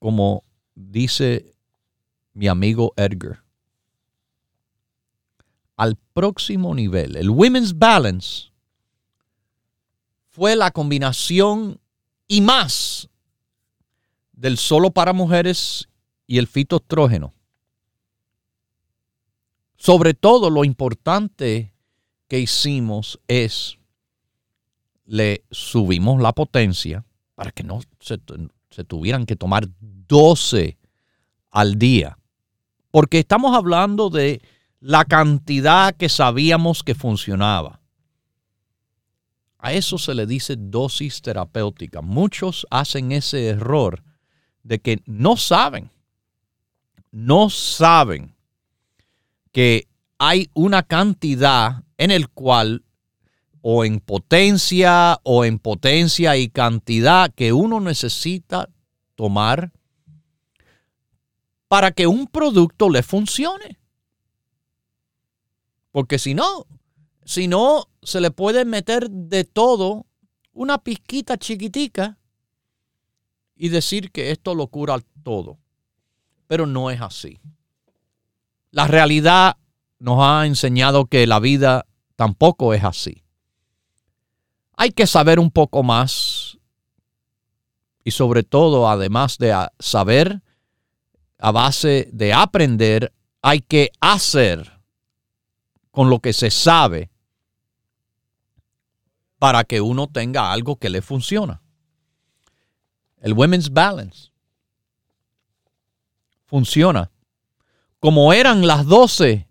como 0.01 0.45
dice 0.89 1.55
mi 2.33 2.49
amigo 2.49 2.93
Edgar, 2.97 3.43
al 5.77 5.97
próximo 6.13 6.75
nivel. 6.75 7.17
El 7.17 7.31
Women's 7.31 7.77
Balance 7.77 8.51
fue 10.29 10.57
la 10.57 10.71
combinación 10.71 11.81
y 12.29 12.41
más 12.41 13.09
del 14.33 14.57
solo 14.57 14.91
para 14.91 15.13
mujeres 15.13 15.89
y 16.27 16.39
el 16.39 16.47
fitoestrógeno. 16.47 17.35
Sobre 19.77 20.15
todo 20.15 20.51
lo 20.51 20.65
importante 20.65 21.75
que 22.29 22.39
hicimos 22.39 23.19
es 23.27 23.79
le 25.05 25.45
subimos 25.51 26.23
la 26.23 26.33
potencia 26.33 27.05
para 27.35 27.51
que 27.51 27.65
no 27.65 27.81
se, 27.99 28.21
se 28.71 28.85
tuvieran 28.85 29.27
que 29.27 29.37
tomar 29.37 29.69
12 29.81 30.79
al 31.51 31.79
día. 31.79 32.19
Porque 32.91 33.19
estamos 33.19 33.57
hablando 33.57 34.11
de 34.11 34.41
la 34.81 35.05
cantidad 35.05 35.95
que 35.95 36.09
sabíamos 36.09 36.83
que 36.83 36.95
funcionaba. 36.95 37.81
A 39.59 39.73
eso 39.75 39.99
se 39.99 40.15
le 40.15 40.27
dice 40.27 40.57
dosis 40.57 41.21
terapéutica. 41.21 42.01
Muchos 42.01 42.67
hacen 42.71 43.13
ese 43.13 43.49
error 43.49 44.03
de 44.63 44.79
que 44.79 45.03
no 45.05 45.37
saben, 45.37 45.91
no 47.11 47.51
saben 47.51 48.35
que 49.53 49.87
hay 50.19 50.49
una 50.55 50.83
cantidad 50.83 51.85
en 51.99 52.11
el 52.11 52.29
cual 52.31 52.85
o 53.63 53.85
en 53.85 54.01
potencia 54.01 55.21
o 55.23 55.45
en 55.45 55.59
potencia 55.59 56.37
y 56.37 56.49
cantidad 56.49 57.33
que 57.35 57.53
uno 57.53 57.81
necesita 57.81 58.69
tomar 59.15 59.73
para 61.69 61.93
que 61.93 62.07
un 62.07 62.27
producto 62.27 62.89
le 62.89 63.03
funcione. 63.03 63.79
Porque 65.93 66.19
si 66.19 66.35
no, 66.35 66.67
si 67.25 67.49
no, 67.49 67.89
se 68.03 68.21
le 68.21 68.31
puede 68.31 68.65
meter 68.65 69.11
de 69.11 69.45
todo 69.45 70.07
una 70.53 70.79
pizquita 70.79 71.37
chiquitica 71.37 72.19
y 73.55 73.69
decir 73.69 74.11
que 74.11 74.31
esto 74.31 74.55
lo 74.55 74.69
cura 74.69 74.99
todo. 75.23 75.59
Pero 76.47 76.67
no 76.67 76.91
es 76.91 77.01
así. 77.01 77.39
La 78.71 78.87
realidad 78.87 79.57
nos 79.99 80.19
ha 80.21 80.47
enseñado 80.47 81.07
que 81.07 81.27
la 81.27 81.39
vida 81.39 81.87
tampoco 82.17 82.75
es 82.75 82.83
así. 82.85 83.23
Hay 84.81 84.93
que 84.93 85.07
saber 85.07 85.39
un 85.39 85.51
poco 85.51 85.83
más 85.83 86.57
y 88.03 88.13
sobre 88.13 88.45
todo, 88.45 88.89
además 88.89 89.37
de 89.37 89.55
saber, 89.79 90.41
a 91.37 91.51
base 91.53 92.09
de 92.15 92.33
aprender, 92.33 93.13
hay 93.43 93.61
que 93.61 93.91
hacer 94.01 94.81
con 95.91 96.09
lo 96.09 96.21
que 96.21 96.33
se 96.33 96.51
sabe 96.51 97.11
para 99.39 99.65
que 99.65 99.83
uno 99.83 100.07
tenga 100.07 100.51
algo 100.51 100.77
que 100.77 100.89
le 100.89 101.03
funciona. 101.03 101.61
El 103.19 103.35
Women's 103.35 103.71
Balance 103.75 104.31
funciona 106.47 107.11
como 107.99 108.33
eran 108.33 108.67
las 108.67 108.87
12 108.87 109.47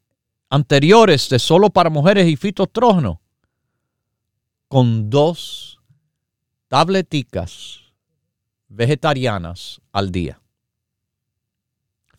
anteriores 0.50 1.30
de 1.30 1.38
solo 1.38 1.70
para 1.70 1.92
mujeres 1.92 2.28
y 2.28 2.36
fitostrógeno 2.36 3.22
con 4.69 5.10
dos 5.10 5.82
tableticas 6.67 7.82
vegetarianas 8.67 9.82
al 9.91 10.12
día. 10.12 10.39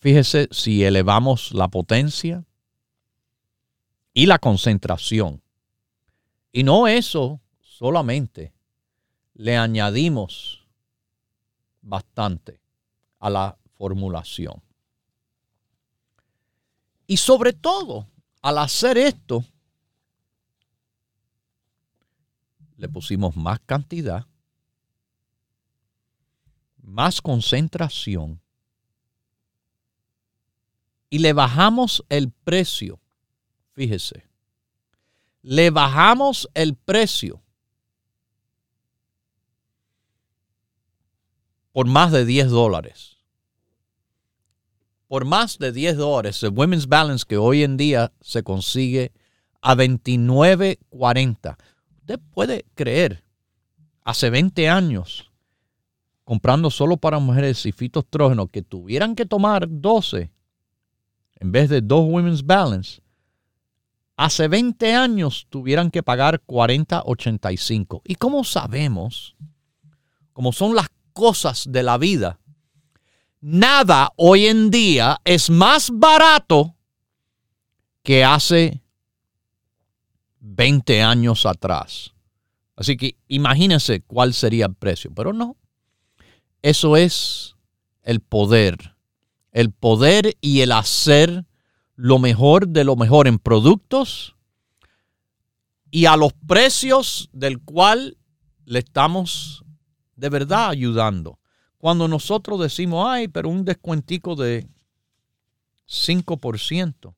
Fíjese 0.00 0.48
si 0.50 0.82
elevamos 0.82 1.52
la 1.52 1.68
potencia 1.68 2.44
y 4.12 4.26
la 4.26 4.38
concentración. 4.38 5.40
Y 6.50 6.64
no 6.64 6.88
eso 6.88 7.40
solamente, 7.60 8.52
le 9.34 9.56
añadimos 9.56 10.66
bastante 11.80 12.60
a 13.20 13.30
la 13.30 13.58
formulación. 13.78 14.60
Y 17.06 17.16
sobre 17.16 17.52
todo, 17.52 18.08
al 18.42 18.58
hacer 18.58 18.98
esto, 18.98 19.44
le 22.80 22.88
pusimos 22.88 23.36
más 23.36 23.60
cantidad, 23.60 24.26
más 26.78 27.20
concentración 27.20 28.40
y 31.10 31.18
le 31.18 31.34
bajamos 31.34 32.02
el 32.08 32.30
precio. 32.30 32.98
Fíjese, 33.74 34.26
le 35.42 35.68
bajamos 35.68 36.48
el 36.54 36.74
precio 36.74 37.42
por 41.72 41.86
más 41.86 42.12
de 42.12 42.24
10 42.24 42.48
dólares. 42.48 43.18
Por 45.06 45.26
más 45.26 45.58
de 45.58 45.72
10 45.72 45.98
dólares, 45.98 46.42
el 46.44 46.52
Women's 46.56 46.86
Balance 46.86 47.26
que 47.28 47.36
hoy 47.36 47.62
en 47.62 47.76
día 47.76 48.12
se 48.22 48.42
consigue 48.42 49.12
a 49.60 49.74
29.40 49.74 51.58
Usted 52.00 52.20
puede 52.32 52.64
creer, 52.74 53.24
hace 54.04 54.30
20 54.30 54.68
años, 54.68 55.30
comprando 56.24 56.70
solo 56.70 56.96
para 56.96 57.18
mujeres 57.18 57.64
y 57.66 57.72
fitostrógenos 57.72 58.48
que 58.50 58.62
tuvieran 58.62 59.14
que 59.14 59.26
tomar 59.26 59.66
12 59.68 60.30
en 61.40 61.52
vez 61.52 61.68
de 61.70 61.80
dos 61.80 62.04
Women's 62.06 62.44
Balance, 62.44 63.00
hace 64.16 64.46
20 64.46 64.94
años 64.94 65.46
tuvieran 65.48 65.90
que 65.90 66.02
pagar 66.02 66.42
40.85. 66.46 68.02
¿Y 68.04 68.14
cómo 68.14 68.44
sabemos? 68.44 69.34
Como 70.32 70.52
son 70.52 70.74
las 70.74 70.88
cosas 71.12 71.64
de 71.70 71.82
la 71.82 71.96
vida, 71.98 72.38
nada 73.40 74.12
hoy 74.16 74.46
en 74.46 74.70
día 74.70 75.18
es 75.24 75.48
más 75.48 75.90
barato 75.90 76.76
que 78.02 78.22
hace 78.22 78.82
20 80.40 81.02
años 81.02 81.46
atrás. 81.46 82.12
Así 82.76 82.96
que 82.96 83.16
imagínense 83.28 84.00
cuál 84.00 84.34
sería 84.34 84.66
el 84.66 84.74
precio, 84.74 85.12
pero 85.14 85.32
no. 85.32 85.56
Eso 86.62 86.96
es 86.96 87.56
el 88.02 88.20
poder. 88.20 88.96
El 89.52 89.70
poder 89.70 90.36
y 90.40 90.60
el 90.60 90.72
hacer 90.72 91.44
lo 91.94 92.18
mejor 92.18 92.68
de 92.68 92.84
lo 92.84 92.96
mejor 92.96 93.28
en 93.28 93.38
productos 93.38 94.34
y 95.90 96.06
a 96.06 96.16
los 96.16 96.32
precios 96.32 97.28
del 97.32 97.60
cual 97.60 98.16
le 98.64 98.78
estamos 98.78 99.64
de 100.16 100.28
verdad 100.28 100.70
ayudando. 100.70 101.38
Cuando 101.78 102.08
nosotros 102.08 102.60
decimos, 102.60 103.06
ay, 103.08 103.28
pero 103.28 103.48
un 103.48 103.64
descuentico 103.64 104.36
de 104.36 104.66
5%. 105.88 107.14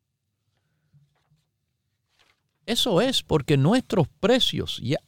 Eso 2.67 3.01
es 3.01 3.23
porque 3.23 3.57
nuestros 3.57 4.09
precios, 4.21 4.81
ya, 4.83 4.99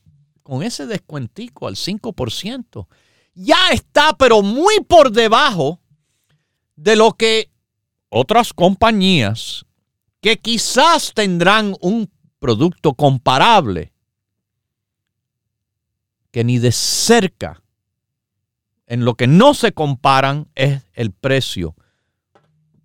con 0.42 0.62
ese 0.62 0.86
descuentico 0.86 1.68
al 1.68 1.76
5%, 1.76 2.86
ya 3.34 3.70
está, 3.72 4.16
pero 4.16 4.42
muy 4.42 4.80
por 4.86 5.10
debajo 5.10 5.80
de 6.76 6.96
lo 6.96 7.12
que 7.12 7.50
otras 8.08 8.52
compañías 8.52 9.64
que 10.20 10.38
quizás 10.38 11.12
tendrán 11.14 11.74
un 11.80 12.10
producto 12.38 12.94
comparable, 12.94 13.92
que 16.30 16.44
ni 16.44 16.58
de 16.58 16.72
cerca, 16.72 17.62
en 18.86 19.04
lo 19.04 19.14
que 19.14 19.26
no 19.26 19.54
se 19.54 19.72
comparan 19.72 20.48
es 20.54 20.82
el 20.92 21.12
precio 21.12 21.74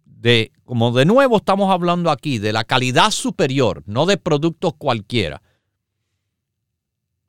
de, 0.05 0.51
como 0.69 0.91
de 0.91 1.03
nuevo 1.03 1.37
estamos 1.37 1.71
hablando 1.71 2.11
aquí, 2.11 2.37
de 2.37 2.53
la 2.53 2.63
calidad 2.63 3.09
superior, 3.09 3.81
no 3.87 4.05
de 4.05 4.17
productos 4.17 4.75
cualquiera, 4.77 5.41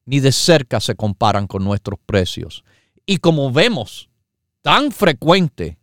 ni 0.05 0.21
de 0.21 0.31
cerca 0.31 0.79
se 0.79 0.95
comparan 0.95 1.47
con 1.47 1.65
nuestros 1.65 1.99
precios. 2.05 2.65
Y 3.07 3.17
como 3.17 3.51
vemos 3.51 4.11
tan 4.61 4.93
frecuente, 4.93 5.79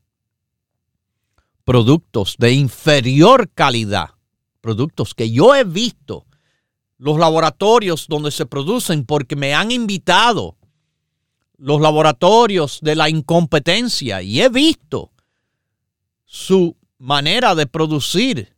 productos 1.63 2.35
de 2.37 2.51
inferior 2.51 3.49
calidad, 3.49 4.11
productos 4.61 5.15
que 5.15 5.31
yo 5.31 5.55
he 5.55 5.63
visto, 5.63 6.27
los 6.99 7.17
laboratorios 7.17 8.05
donde 8.07 8.29
se 8.29 8.45
producen 8.45 9.03
porque 9.03 9.35
me 9.35 9.55
han 9.55 9.71
invitado, 9.71 10.57
los 11.57 11.81
laboratorios 11.81 12.77
de 12.83 12.95
la 12.95 13.09
incompetencia, 13.09 14.21
y 14.21 14.41
he 14.41 14.49
visto 14.49 15.11
su 16.23 16.76
manera 16.97 17.55
de 17.55 17.67
producir, 17.67 18.55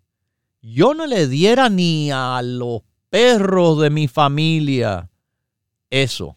yo 0.61 0.93
no 0.93 1.05
le 1.05 1.27
diera 1.27 1.69
ni 1.69 2.11
a 2.11 2.41
los 2.41 2.81
perros 3.09 3.79
de 3.79 3.89
mi 3.89 4.07
familia 4.07 5.09
eso. 5.89 6.35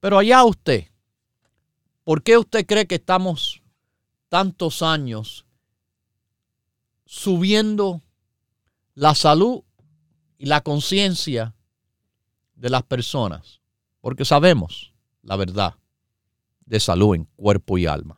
Pero 0.00 0.18
allá 0.18 0.44
usted, 0.44 0.86
¿por 2.04 2.22
qué 2.22 2.38
usted 2.38 2.66
cree 2.66 2.86
que 2.86 2.96
estamos 2.96 3.62
tantos 4.28 4.82
años 4.82 5.44
subiendo 7.04 8.02
la 8.94 9.14
salud 9.14 9.62
y 10.36 10.46
la 10.46 10.60
conciencia 10.60 11.54
de 12.54 12.70
las 12.70 12.82
personas? 12.84 13.60
Porque 14.00 14.24
sabemos 14.24 14.94
la 15.22 15.36
verdad 15.36 15.74
de 16.64 16.78
salud 16.78 17.16
en 17.16 17.24
cuerpo 17.36 17.78
y 17.78 17.86
alma. 17.86 18.17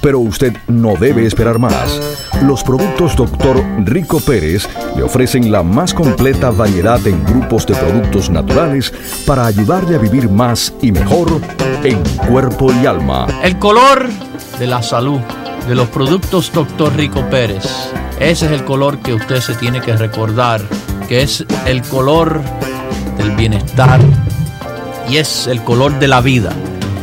pero 0.00 0.18
usted 0.18 0.56
no 0.68 0.94
debe 0.96 1.26
esperar 1.26 1.58
más. 1.58 2.00
Los 2.42 2.62
productos 2.62 3.16
Dr. 3.16 3.62
Rico 3.84 4.20
Pérez 4.20 4.68
le 4.96 5.02
ofrecen 5.02 5.50
la 5.52 5.62
más 5.62 5.94
completa 5.94 6.50
variedad 6.50 7.04
en 7.06 7.24
grupos 7.24 7.66
de 7.66 7.74
productos 7.74 8.30
naturales 8.30 8.92
para 9.26 9.46
ayudarle 9.46 9.96
a 9.96 9.98
vivir 9.98 10.28
más 10.28 10.72
y 10.80 10.92
mejor 10.92 11.40
en 11.84 12.02
cuerpo 12.28 12.72
y 12.72 12.86
alma. 12.86 13.26
El 13.42 13.58
color 13.58 14.08
de 14.58 14.66
la 14.66 14.82
salud 14.82 15.20
de 15.68 15.74
los 15.74 15.88
productos 15.88 16.50
Dr. 16.52 16.94
Rico 16.96 17.24
Pérez. 17.30 17.64
Ese 18.18 18.46
es 18.46 18.52
el 18.52 18.64
color 18.64 18.98
que 18.98 19.14
usted 19.14 19.40
se 19.40 19.54
tiene 19.54 19.80
que 19.80 19.96
recordar, 19.96 20.62
que 21.08 21.22
es 21.22 21.44
el 21.66 21.82
color 21.82 22.40
del 23.16 23.32
bienestar 23.36 24.00
y 25.08 25.16
es 25.16 25.46
el 25.46 25.62
color 25.62 25.98
de 25.98 26.08
la 26.08 26.20
vida. 26.20 26.52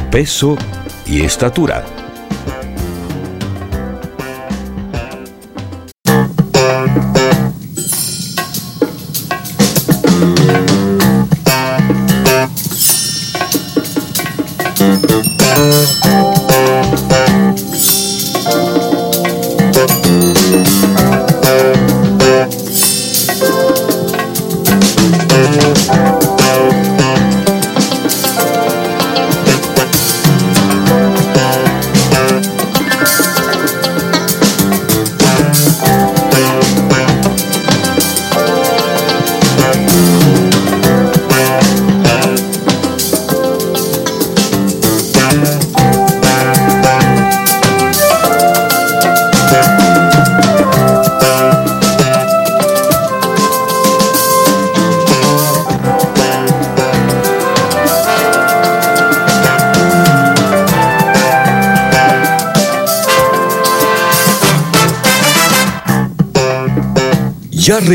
peso 0.11 0.57
y 1.05 1.21
estatura. 1.21 2.00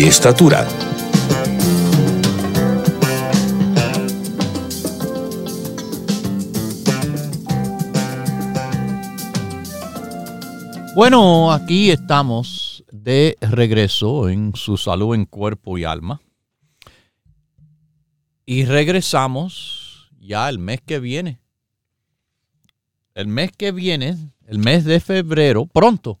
estatura. 0.00 0.66
Bueno, 10.94 11.52
aquí 11.52 11.90
estamos 11.90 12.84
de 12.90 13.36
regreso 13.40 14.28
en 14.30 14.54
su 14.54 14.76
salud 14.76 15.14
en 15.14 15.26
cuerpo 15.26 15.76
y 15.76 15.84
alma. 15.84 16.22
Y 18.46 18.64
regresamos 18.64 20.10
ya 20.18 20.48
el 20.48 20.58
mes 20.58 20.80
que 20.80 21.00
viene. 21.00 21.38
El 23.14 23.26
mes 23.26 23.52
que 23.52 23.72
viene, 23.72 24.16
el 24.46 24.58
mes 24.58 24.84
de 24.84 25.00
febrero, 25.00 25.66
pronto. 25.66 26.18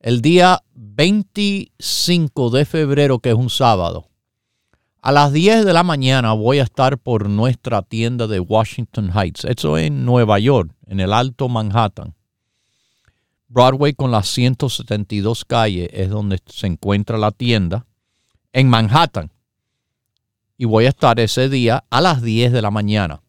El 0.00 0.20
día 0.20 0.62
25 0.96 2.50
de 2.50 2.64
febrero, 2.64 3.18
que 3.18 3.30
es 3.30 3.34
un 3.34 3.50
sábado. 3.50 4.08
A 5.02 5.12
las 5.12 5.32
10 5.32 5.64
de 5.64 5.72
la 5.72 5.82
mañana 5.82 6.32
voy 6.32 6.60
a 6.60 6.62
estar 6.62 6.98
por 6.98 7.28
nuestra 7.28 7.82
tienda 7.82 8.26
de 8.26 8.40
Washington 8.40 9.10
Heights. 9.12 9.44
Eso 9.44 9.76
en 9.76 10.04
Nueva 10.04 10.38
York, 10.38 10.72
en 10.86 11.00
el 11.00 11.12
Alto 11.12 11.48
Manhattan. 11.48 12.14
Broadway 13.48 13.92
con 13.94 14.10
las 14.10 14.28
172 14.28 15.44
calles 15.44 15.88
es 15.92 16.10
donde 16.10 16.40
se 16.46 16.68
encuentra 16.68 17.18
la 17.18 17.32
tienda 17.32 17.86
en 18.52 18.68
Manhattan. 18.68 19.32
Y 20.56 20.64
voy 20.64 20.86
a 20.86 20.90
estar 20.90 21.18
ese 21.18 21.48
día 21.48 21.84
a 21.90 22.00
las 22.00 22.22
10 22.22 22.52
de 22.52 22.62
la 22.62 22.70
mañana. 22.70 23.20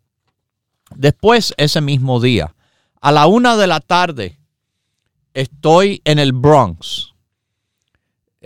Después, 0.95 1.53
ese 1.57 1.81
mismo 1.81 2.21
día, 2.21 2.55
a 3.01 3.11
la 3.11 3.25
una 3.25 3.57
de 3.57 3.67
la 3.67 3.79
tarde, 3.79 4.39
estoy 5.33 6.01
en 6.05 6.19
el 6.19 6.31
Bronx, 6.31 7.14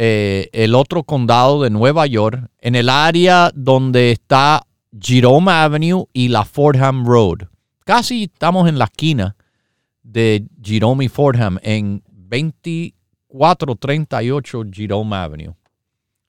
eh, 0.02 0.48
el 0.54 0.76
otro 0.76 1.04
condado 1.04 1.62
de 1.62 1.70
Nueva 1.70 2.08
York, 2.08 2.50
en 2.62 2.76
el 2.76 2.88
área 2.88 3.52
donde 3.54 4.12
está 4.12 4.66
Jerome 4.98 5.52
Avenue 5.52 6.06
y 6.14 6.30
la 6.30 6.46
Fordham 6.46 7.06
Road. 7.06 7.50
Casi 7.84 8.24
estamos 8.24 8.70
en 8.70 8.80
la 8.80 8.86
esquina 8.86 9.36
de 10.02 10.48
Jerome 10.64 11.04
y 11.04 11.10
Fordham 11.10 11.60
en 11.64 12.02
2438 12.08 14.64
Jerome 14.72 15.18
Avenue. 15.18 15.54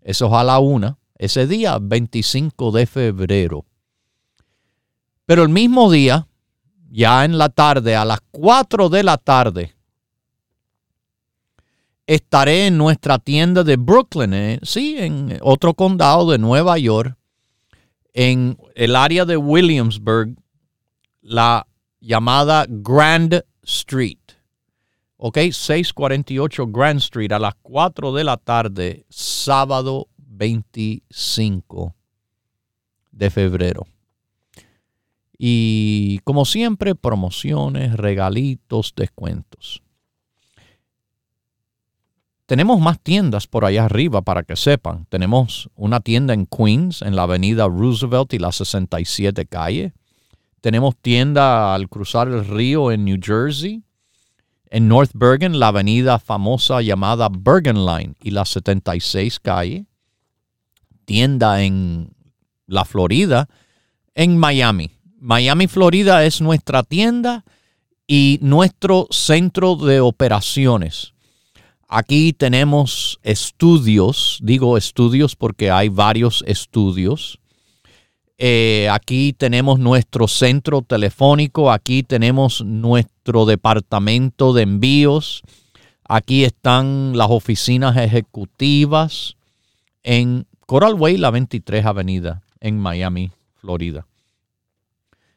Eso 0.00 0.26
es 0.26 0.32
a 0.32 0.42
la 0.42 0.58
una. 0.58 0.98
Ese 1.16 1.46
día, 1.46 1.78
25 1.80 2.72
de 2.72 2.86
febrero. 2.86 3.66
Pero 5.26 5.44
el 5.44 5.48
mismo 5.48 5.92
día, 5.92 6.26
ya 6.90 7.24
en 7.24 7.38
la 7.38 7.50
tarde, 7.50 7.94
a 7.94 8.04
las 8.04 8.18
4 8.32 8.88
de 8.88 9.04
la 9.04 9.16
tarde, 9.16 9.76
estaré 12.10 12.66
en 12.66 12.76
nuestra 12.76 13.20
tienda 13.20 13.62
de 13.62 13.76
Brooklyn, 13.76 14.34
eh, 14.34 14.58
sí, 14.64 14.96
en 14.98 15.38
otro 15.42 15.74
condado 15.74 16.28
de 16.28 16.38
Nueva 16.38 16.76
York, 16.76 17.16
en 18.12 18.58
el 18.74 18.96
área 18.96 19.24
de 19.24 19.36
Williamsburg, 19.36 20.34
la 21.22 21.68
llamada 22.00 22.66
Grand 22.68 23.44
Street. 23.62 24.18
Ok, 25.18 25.38
648 25.52 26.66
Grand 26.66 26.98
Street 26.98 27.30
a 27.30 27.38
las 27.38 27.54
4 27.62 28.12
de 28.12 28.24
la 28.24 28.38
tarde, 28.38 29.06
sábado 29.08 30.08
25 30.16 31.94
de 33.12 33.30
febrero. 33.30 33.86
Y 35.38 36.18
como 36.24 36.44
siempre, 36.44 36.96
promociones, 36.96 37.96
regalitos, 37.96 38.94
descuentos. 38.96 39.84
Tenemos 42.50 42.80
más 42.80 42.98
tiendas 42.98 43.46
por 43.46 43.64
allá 43.64 43.84
arriba 43.84 44.22
para 44.22 44.42
que 44.42 44.56
sepan. 44.56 45.06
Tenemos 45.08 45.70
una 45.76 46.00
tienda 46.00 46.34
en 46.34 46.46
Queens, 46.46 47.00
en 47.00 47.14
la 47.14 47.22
avenida 47.22 47.68
Roosevelt 47.68 48.32
y 48.32 48.40
la 48.40 48.50
67 48.50 49.46
calle. 49.46 49.92
Tenemos 50.60 50.96
tienda 50.96 51.72
al 51.72 51.88
cruzar 51.88 52.26
el 52.26 52.44
río 52.44 52.90
en 52.90 53.04
New 53.04 53.18
Jersey. 53.22 53.84
En 54.68 54.88
North 54.88 55.12
Bergen, 55.14 55.60
la 55.60 55.68
avenida 55.68 56.18
famosa 56.18 56.82
llamada 56.82 57.28
Bergen 57.30 57.86
Line 57.86 58.14
y 58.20 58.32
la 58.32 58.44
76 58.44 59.38
calle. 59.38 59.86
Tienda 61.04 61.62
en 61.62 62.10
la 62.66 62.84
Florida, 62.84 63.48
en 64.12 64.36
Miami. 64.36 64.90
Miami, 65.20 65.68
Florida 65.68 66.24
es 66.24 66.40
nuestra 66.40 66.82
tienda 66.82 67.44
y 68.08 68.40
nuestro 68.42 69.06
centro 69.12 69.76
de 69.76 70.00
operaciones. 70.00 71.14
Aquí 71.92 72.32
tenemos 72.32 73.18
estudios, 73.24 74.38
digo 74.42 74.76
estudios 74.76 75.34
porque 75.34 75.70
hay 75.70 75.88
varios 75.88 76.44
estudios 76.46 77.40
eh, 78.42 78.88
aquí 78.90 79.34
tenemos 79.34 79.78
nuestro 79.78 80.26
centro 80.26 80.80
telefónico, 80.80 81.70
aquí 81.70 82.02
tenemos 82.02 82.64
nuestro 82.64 83.44
departamento 83.44 84.54
de 84.54 84.62
envíos, 84.62 85.42
aquí 86.08 86.44
están 86.44 87.18
las 87.18 87.28
oficinas 87.28 87.98
ejecutivas 87.98 89.36
en 90.04 90.46
Coral 90.64 90.94
Way, 90.94 91.18
la 91.18 91.30
23 91.30 91.84
Avenida, 91.84 92.40
en 92.60 92.78
Miami, 92.78 93.30
Florida. 93.56 94.06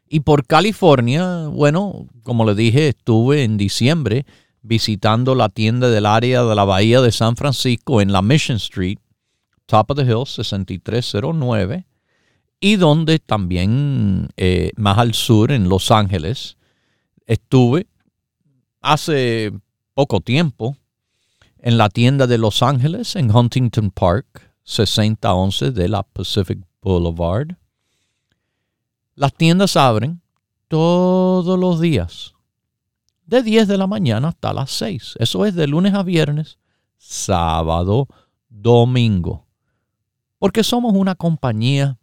Y 0.07 0.21
por 0.21 0.47
California, 0.47 1.47
bueno, 1.49 2.07
como 2.23 2.45
le 2.45 2.55
dije, 2.55 2.87
estuve 2.87 3.43
en 3.43 3.57
diciembre 3.57 4.25
visitando 4.63 5.35
la 5.35 5.49
tienda 5.49 5.89
del 5.89 6.05
área 6.05 6.43
de 6.43 6.55
la 6.55 6.63
Bahía 6.63 7.01
de 7.01 7.11
San 7.11 7.35
Francisco 7.35 8.01
en 8.01 8.11
la 8.11 8.21
Mission 8.21 8.57
Street, 8.57 8.97
Top 9.67 9.91
of 9.91 9.97
the 9.97 10.03
Hill 10.03 10.25
6309 10.25 11.85
y 12.59 12.77
donde 12.77 13.19
también 13.19 14.29
eh, 14.37 14.71
más 14.77 14.97
al 14.97 15.13
sur, 15.13 15.51
en 15.51 15.67
Los 15.67 15.91
Ángeles, 15.91 16.55
estuve 17.27 17.87
hace 18.79 19.51
poco 19.93 20.21
tiempo 20.21 20.77
en 21.57 21.77
la 21.77 21.89
tienda 21.89 22.25
de 22.25 22.37
Los 22.37 22.63
Ángeles, 22.63 23.17
en 23.17 23.35
Huntington 23.35 23.91
Park, 23.91 24.49
6011 24.63 25.71
de 25.71 25.89
la 25.89 26.03
Pacific 26.03 26.59
Boulevard. 26.81 27.57
Las 29.15 29.33
tiendas 29.33 29.75
abren 29.75 30.21
todos 30.69 31.59
los 31.59 31.81
días, 31.81 32.33
de 33.25 33.43
10 33.43 33.67
de 33.67 33.77
la 33.77 33.87
mañana 33.87 34.29
hasta 34.29 34.53
las 34.53 34.71
6. 34.71 35.15
Eso 35.19 35.45
es 35.45 35.55
de 35.55 35.67
lunes 35.67 35.93
a 35.93 36.03
viernes, 36.03 36.57
sábado, 36.97 38.07
domingo. 38.49 39.45
Porque 40.39 40.63
somos 40.63 40.93
una 40.93 41.15
compañía 41.15 41.97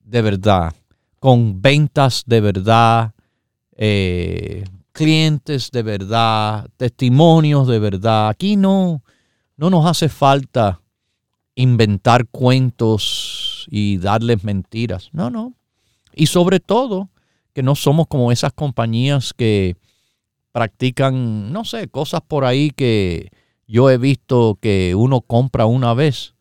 de 0.00 0.22
verdad, 0.22 0.74
con 1.18 1.60
ventas 1.60 2.22
de 2.26 2.40
verdad, 2.40 3.12
eh, 3.76 4.64
clientes 4.92 5.70
de 5.70 5.82
verdad, 5.82 6.68
testimonios 6.76 7.68
de 7.68 7.78
verdad. 7.78 8.28
Aquí 8.28 8.56
no, 8.56 9.02
no 9.56 9.70
nos 9.70 9.86
hace 9.86 10.08
falta 10.08 10.80
inventar 11.54 12.26
cuentos 12.28 13.66
y 13.70 13.98
darles 13.98 14.44
mentiras. 14.44 15.10
No, 15.12 15.28
no. 15.30 15.54
Y 16.14 16.26
sobre 16.26 16.60
todo, 16.60 17.10
que 17.52 17.62
no 17.62 17.74
somos 17.74 18.06
como 18.06 18.32
esas 18.32 18.52
compañías 18.52 19.34
que 19.34 19.76
practican, 20.58 21.52
no 21.52 21.64
sé, 21.64 21.86
cosas 21.86 22.20
por 22.26 22.44
ahí 22.44 22.72
que 22.72 23.30
yo 23.68 23.90
he 23.90 23.96
visto 23.96 24.58
que 24.60 24.96
uno 24.96 25.20
compra 25.20 25.66
una 25.66 25.94
vez 25.94 26.34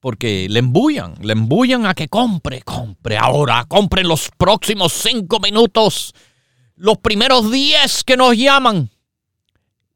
porque 0.00 0.48
le 0.50 0.58
embullan, 0.58 1.14
le 1.22 1.34
embullan 1.34 1.86
a 1.86 1.94
que 1.94 2.08
compre, 2.08 2.62
compre 2.62 3.16
ahora, 3.16 3.64
compre 3.68 4.00
en 4.00 4.08
los 4.08 4.28
próximos 4.36 4.92
cinco 4.92 5.38
minutos, 5.38 6.12
los 6.74 6.98
primeros 6.98 7.52
diez 7.52 8.02
que 8.02 8.16
nos 8.16 8.36
llaman. 8.36 8.90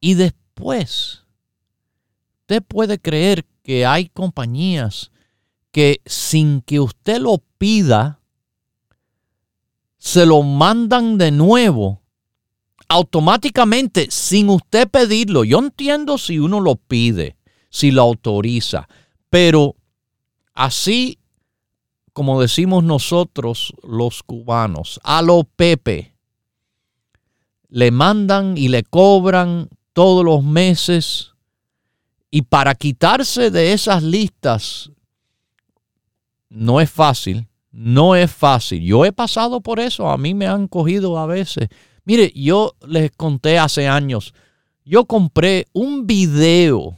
Y 0.01 0.15
después, 0.15 1.25
usted 2.43 2.63
puede 2.63 3.01
creer 3.01 3.45
que 3.65 3.85
hay 3.85 4.09
compañías 4.09 5.11
que 5.73 6.01
sin 6.07 6.61
que 6.61 6.79
usted 6.79 7.19
lo 7.19 7.43
pida, 7.59 8.21
se 9.99 10.25
lo 10.25 10.45
mandan 10.45 11.19
de 11.19 11.33
nuevo 11.33 12.03
automáticamente 12.89 14.09
sin 14.11 14.49
usted 14.49 14.89
pedirlo. 14.89 15.45
Yo 15.45 15.59
entiendo 15.59 16.19
si 16.19 16.39
uno 16.39 16.61
lo 16.61 16.77
pide 16.77 17.39
si 17.71 17.91
lo 17.91 18.03
autoriza. 18.03 18.89
Pero 19.31 19.77
así 20.55 21.19
como 22.13 22.41
decimos 22.41 22.83
nosotros 22.83 23.73
los 23.85 24.25
cubanos, 24.25 24.99
a 25.05 25.23
lo 25.23 25.45
Pepe, 25.45 26.17
le 27.69 27.93
mandan 27.93 28.59
y 28.59 28.67
le 28.67 28.83
cobran 28.83 29.69
todos 29.93 30.25
los 30.25 30.43
meses 30.43 31.35
y 32.29 32.43
para 32.43 32.75
quitarse 32.75 33.53
de 33.53 33.73
esas 33.73 34.03
listas 34.03 34.91
no 36.49 36.81
es 36.81 36.91
fácil, 36.91 37.47
no 37.71 38.17
es 38.17 38.33
fácil. 38.33 38.83
Yo 38.83 39.05
he 39.05 39.13
pasado 39.13 39.61
por 39.61 39.79
eso, 39.79 40.11
a 40.11 40.19
mí 40.19 40.35
me 40.35 40.49
han 40.49 40.67
cogido 40.67 41.19
a 41.19 41.27
veces. 41.27 41.69
Mire, 42.09 42.33
yo 42.35 42.75
les 42.87 43.11
conté 43.11 43.59
hace 43.59 43.87
años, 43.87 44.33
yo 44.83 45.05
compré 45.05 45.67
un 45.75 46.07
video, 46.07 46.97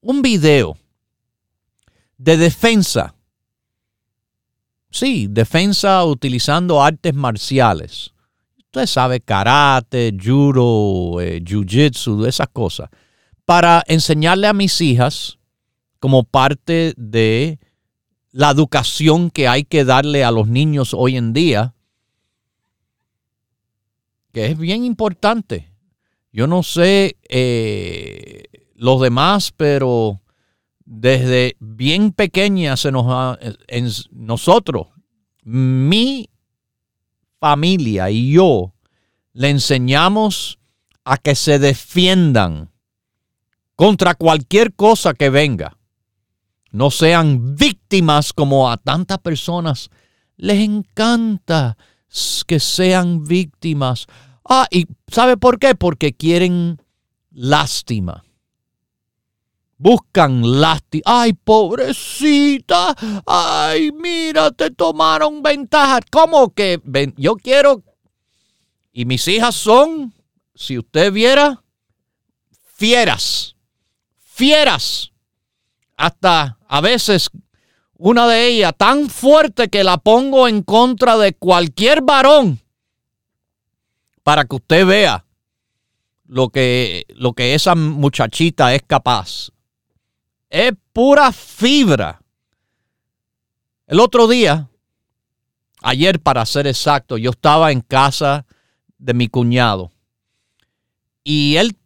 un 0.00 0.22
video 0.22 0.78
de 2.18 2.36
defensa. 2.36 3.16
Sí, 4.92 5.26
defensa 5.28 6.04
utilizando 6.04 6.80
artes 6.80 7.12
marciales. 7.12 8.12
Usted 8.58 8.86
sabe, 8.86 9.20
karate, 9.20 10.16
judo, 10.16 11.20
eh, 11.20 11.42
jiu-jitsu, 11.42 12.24
esas 12.24 12.46
cosas. 12.52 12.90
Para 13.44 13.82
enseñarle 13.88 14.46
a 14.46 14.52
mis 14.52 14.80
hijas 14.80 15.40
como 15.98 16.22
parte 16.22 16.94
de 16.96 17.58
la 18.30 18.50
educación 18.50 19.32
que 19.32 19.48
hay 19.48 19.64
que 19.64 19.84
darle 19.84 20.22
a 20.22 20.30
los 20.30 20.46
niños 20.46 20.94
hoy 20.94 21.16
en 21.16 21.32
día, 21.32 21.74
que 24.32 24.46
es 24.46 24.58
bien 24.58 24.84
importante. 24.84 25.72
Yo 26.32 26.46
no 26.46 26.62
sé 26.62 27.16
eh, 27.28 28.44
los 28.74 29.00
demás, 29.00 29.52
pero 29.56 30.20
desde 30.84 31.56
bien 31.60 32.12
pequeña 32.12 32.76
se 32.76 32.90
nos 32.90 33.06
ha, 33.08 33.38
en 33.68 33.88
nosotros, 34.10 34.88
mi 35.44 36.30
familia 37.38 38.10
y 38.10 38.32
yo, 38.32 38.74
le 39.32 39.50
enseñamos 39.50 40.58
a 41.04 41.16
que 41.18 41.34
se 41.34 41.58
defiendan 41.58 42.70
contra 43.76 44.14
cualquier 44.14 44.74
cosa 44.74 45.14
que 45.14 45.30
venga 45.30 45.76
no 46.72 46.90
sean 46.90 47.54
víctimas 47.54 48.32
como 48.32 48.70
a 48.70 48.78
tantas 48.78 49.18
personas 49.18 49.90
les 50.36 50.60
encanta 50.60 51.76
que 52.46 52.60
sean 52.60 53.24
víctimas. 53.24 54.06
Ah, 54.44 54.66
y 54.70 54.86
¿sabe 55.08 55.36
por 55.36 55.58
qué? 55.58 55.74
Porque 55.74 56.12
quieren 56.12 56.80
lástima. 57.30 58.24
Buscan 59.78 60.60
lástima. 60.60 61.02
Ay, 61.06 61.32
pobrecita. 61.32 62.94
Ay, 63.26 63.90
mira, 63.92 64.50
te 64.50 64.70
tomaron 64.70 65.42
ventaja. 65.42 66.00
¿Cómo 66.10 66.52
que? 66.52 66.80
Yo 67.16 67.36
quiero... 67.36 67.82
Y 68.92 69.06
mis 69.06 69.26
hijas 69.26 69.54
son, 69.54 70.12
si 70.54 70.78
usted 70.78 71.10
viera, 71.12 71.64
fieras. 72.76 73.56
Fieras 74.18 75.12
hasta 75.96 76.58
a 76.66 76.80
veces 76.80 77.30
una 78.04 78.26
de 78.26 78.48
ellas 78.48 78.74
tan 78.76 79.08
fuerte 79.08 79.68
que 79.68 79.84
la 79.84 79.96
pongo 79.96 80.48
en 80.48 80.62
contra 80.64 81.16
de 81.16 81.34
cualquier 81.34 82.02
varón 82.02 82.58
para 84.24 84.44
que 84.44 84.56
usted 84.56 84.84
vea 84.84 85.24
lo 86.26 86.48
que, 86.48 87.04
lo 87.10 87.32
que 87.32 87.54
esa 87.54 87.76
muchachita 87.76 88.74
es 88.74 88.82
capaz. 88.84 89.50
Es 90.50 90.72
pura 90.92 91.30
fibra. 91.30 92.20
El 93.86 94.00
otro 94.00 94.26
día, 94.26 94.68
ayer 95.80 96.18
para 96.18 96.44
ser 96.44 96.66
exacto, 96.66 97.18
yo 97.18 97.30
estaba 97.30 97.70
en 97.70 97.82
casa 97.82 98.46
de 98.98 99.14
mi 99.14 99.28
cuñado 99.28 99.92
y 101.22 101.54
él 101.54 101.76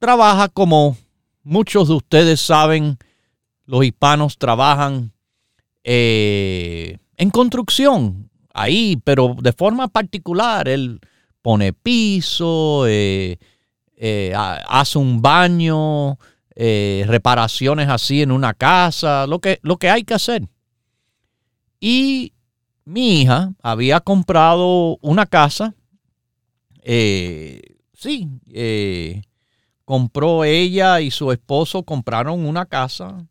trabaja 0.00 0.48
como 0.48 0.96
muchos 1.44 1.86
de 1.86 1.94
ustedes 1.94 2.40
saben 2.40 2.98
los 3.66 3.84
hispanos 3.84 4.36
trabajan 4.36 5.12
eh, 5.84 6.98
en 7.16 7.30
construcción 7.30 8.30
ahí, 8.52 9.00
pero 9.04 9.36
de 9.40 9.52
forma 9.52 9.88
particular. 9.88 10.68
Él 10.68 11.00
pone 11.42 11.72
piso, 11.72 12.86
eh, 12.86 13.38
eh, 13.96 14.32
hace 14.34 14.98
un 14.98 15.22
baño, 15.22 16.18
reparaciones 16.56 17.88
así 17.88 18.20
en 18.20 18.32
una 18.32 18.52
casa, 18.52 19.26
lo 19.26 19.38
que, 19.38 19.58
lo 19.62 19.78
que 19.78 19.88
hay 19.88 20.04
que 20.04 20.14
hacer. 20.14 20.46
Y 21.80 22.34
mi 22.84 23.22
hija 23.22 23.54
había 23.62 24.00
comprado 24.00 24.98
una 25.00 25.24
casa. 25.26 25.74
sí, 26.84 28.28
compró 29.86 30.44
ella 30.44 31.00
y 31.00 31.10
su 31.10 31.32
esposo 31.32 31.82
compraron 31.82 32.44
una 32.44 32.66
casa 32.66 33.26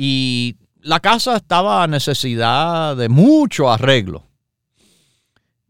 y 0.00 0.56
la 0.80 1.00
casa 1.00 1.36
estaba 1.36 1.82
a 1.82 1.86
necesidad 1.86 2.96
de 2.96 3.08
mucho 3.08 3.70
arreglo. 3.70 4.24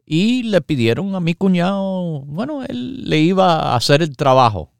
Y 0.04 0.44
le 0.44 0.60
pidieron 0.62 1.14
a 1.14 1.20
mi 1.20 1.34
cuñado, 1.34 2.20
bueno, 2.22 2.64
él 2.64 3.04
le 3.08 3.18
iba 3.18 3.72
a 3.72 3.76
hacer 3.76 4.02
el 4.02 4.16
trabajo. 4.16 4.72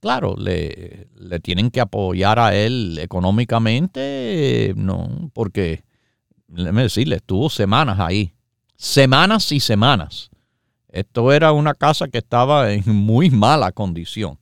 Claro, 0.00 0.34
le, 0.36 1.08
le 1.14 1.40
tienen 1.40 1.70
que 1.70 1.80
apoyar 1.80 2.38
a 2.38 2.54
él 2.54 2.98
económicamente, 3.00 4.72
no, 4.76 5.30
porque, 5.32 5.84
déjeme 6.48 6.82
decirle, 6.82 7.16
estuvo 7.16 7.50
semanas 7.50 8.00
ahí. 8.00 8.32
Semanas 8.76 9.50
y 9.52 9.60
semanas. 9.60 10.30
Esto 10.88 11.32
era 11.32 11.52
una 11.52 11.74
casa 11.74 12.08
que 12.08 12.18
estaba 12.18 12.72
en 12.72 12.82
muy 12.86 13.30
mala 13.30 13.72
condición. 13.72 14.38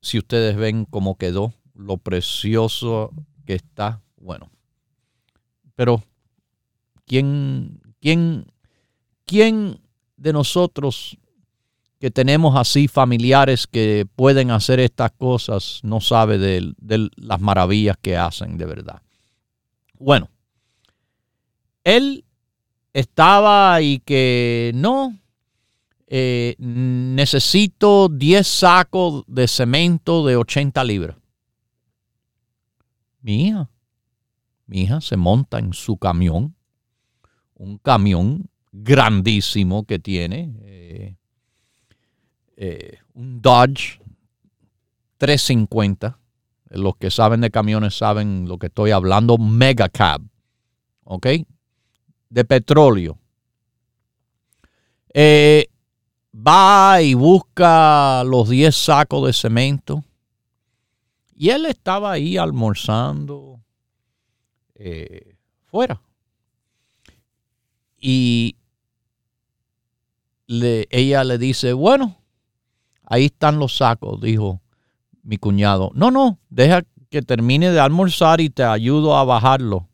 Si 0.00 0.18
ustedes 0.18 0.56
ven 0.56 0.84
cómo 0.84 1.16
quedó, 1.16 1.54
lo 1.74 1.98
precioso 1.98 3.10
que 3.44 3.54
está. 3.54 4.00
Bueno, 4.16 4.50
pero 5.74 6.02
¿quién, 7.06 7.80
quién, 8.00 8.46
quién 9.26 9.80
de 10.16 10.32
nosotros 10.32 11.16
que 11.98 12.10
tenemos 12.10 12.56
así 12.56 12.88
familiares 12.88 13.66
que 13.66 14.06
pueden 14.16 14.50
hacer 14.50 14.80
estas 14.80 15.12
cosas 15.12 15.80
no 15.82 16.00
sabe 16.00 16.38
de, 16.38 16.74
las 17.16 17.40
maravillas 17.40 17.96
que 18.00 18.16
hacen 18.16 18.56
de 18.56 18.66
verdad? 18.66 19.02
Bueno, 19.98 20.28
él 21.82 22.24
estaba 22.92 23.80
y 23.82 23.98
que 24.00 24.70
no, 24.74 25.18
eh, 26.06 26.54
necesito 26.58 28.08
10 28.08 28.46
sacos 28.46 29.24
de 29.26 29.48
cemento 29.48 30.24
de 30.24 30.36
80 30.36 30.84
libras. 30.84 31.16
Mi 33.24 33.46
hija, 33.46 33.70
mi 34.66 34.82
hija 34.82 35.00
se 35.00 35.16
monta 35.16 35.58
en 35.58 35.72
su 35.72 35.96
camión, 35.96 36.54
un 37.54 37.78
camión 37.78 38.50
grandísimo 38.70 39.84
que 39.86 39.98
tiene, 39.98 40.54
eh, 40.60 41.16
eh, 42.58 42.98
un 43.14 43.40
Dodge 43.40 43.98
350. 45.16 46.18
Los 46.68 46.96
que 46.96 47.10
saben 47.10 47.40
de 47.40 47.50
camiones 47.50 47.96
saben 47.96 48.46
lo 48.46 48.58
que 48.58 48.66
estoy 48.66 48.90
hablando, 48.90 49.38
mega 49.38 49.88
cab, 49.88 50.20
¿ok? 51.04 51.26
De 52.28 52.44
petróleo. 52.44 53.16
Eh, 55.14 55.68
va 56.34 57.00
y 57.00 57.14
busca 57.14 58.22
los 58.24 58.50
10 58.50 58.76
sacos 58.76 59.26
de 59.26 59.32
cemento 59.32 60.04
y 61.36 61.50
él 61.50 61.66
estaba 61.66 62.12
ahí 62.12 62.36
almorzando 62.36 63.60
eh, 64.74 65.36
fuera. 65.64 66.00
Y 67.98 68.56
ella 70.46 71.24
le 71.24 71.38
dice, 71.38 71.72
bueno, 71.72 72.16
ahí 73.04 73.26
están 73.26 73.58
los 73.58 73.76
sacos, 73.76 74.20
dijo 74.20 74.60
mi 75.22 75.38
cuñado. 75.38 75.90
No, 75.94 76.10
no, 76.10 76.38
deja 76.50 76.82
que 77.10 77.22
termine 77.22 77.70
de 77.70 77.80
almorzar 77.80 78.40
y 78.40 78.50
te 78.50 78.62
ayudo 78.62 79.16
a 79.16 79.24
bajarlo. 79.24 79.88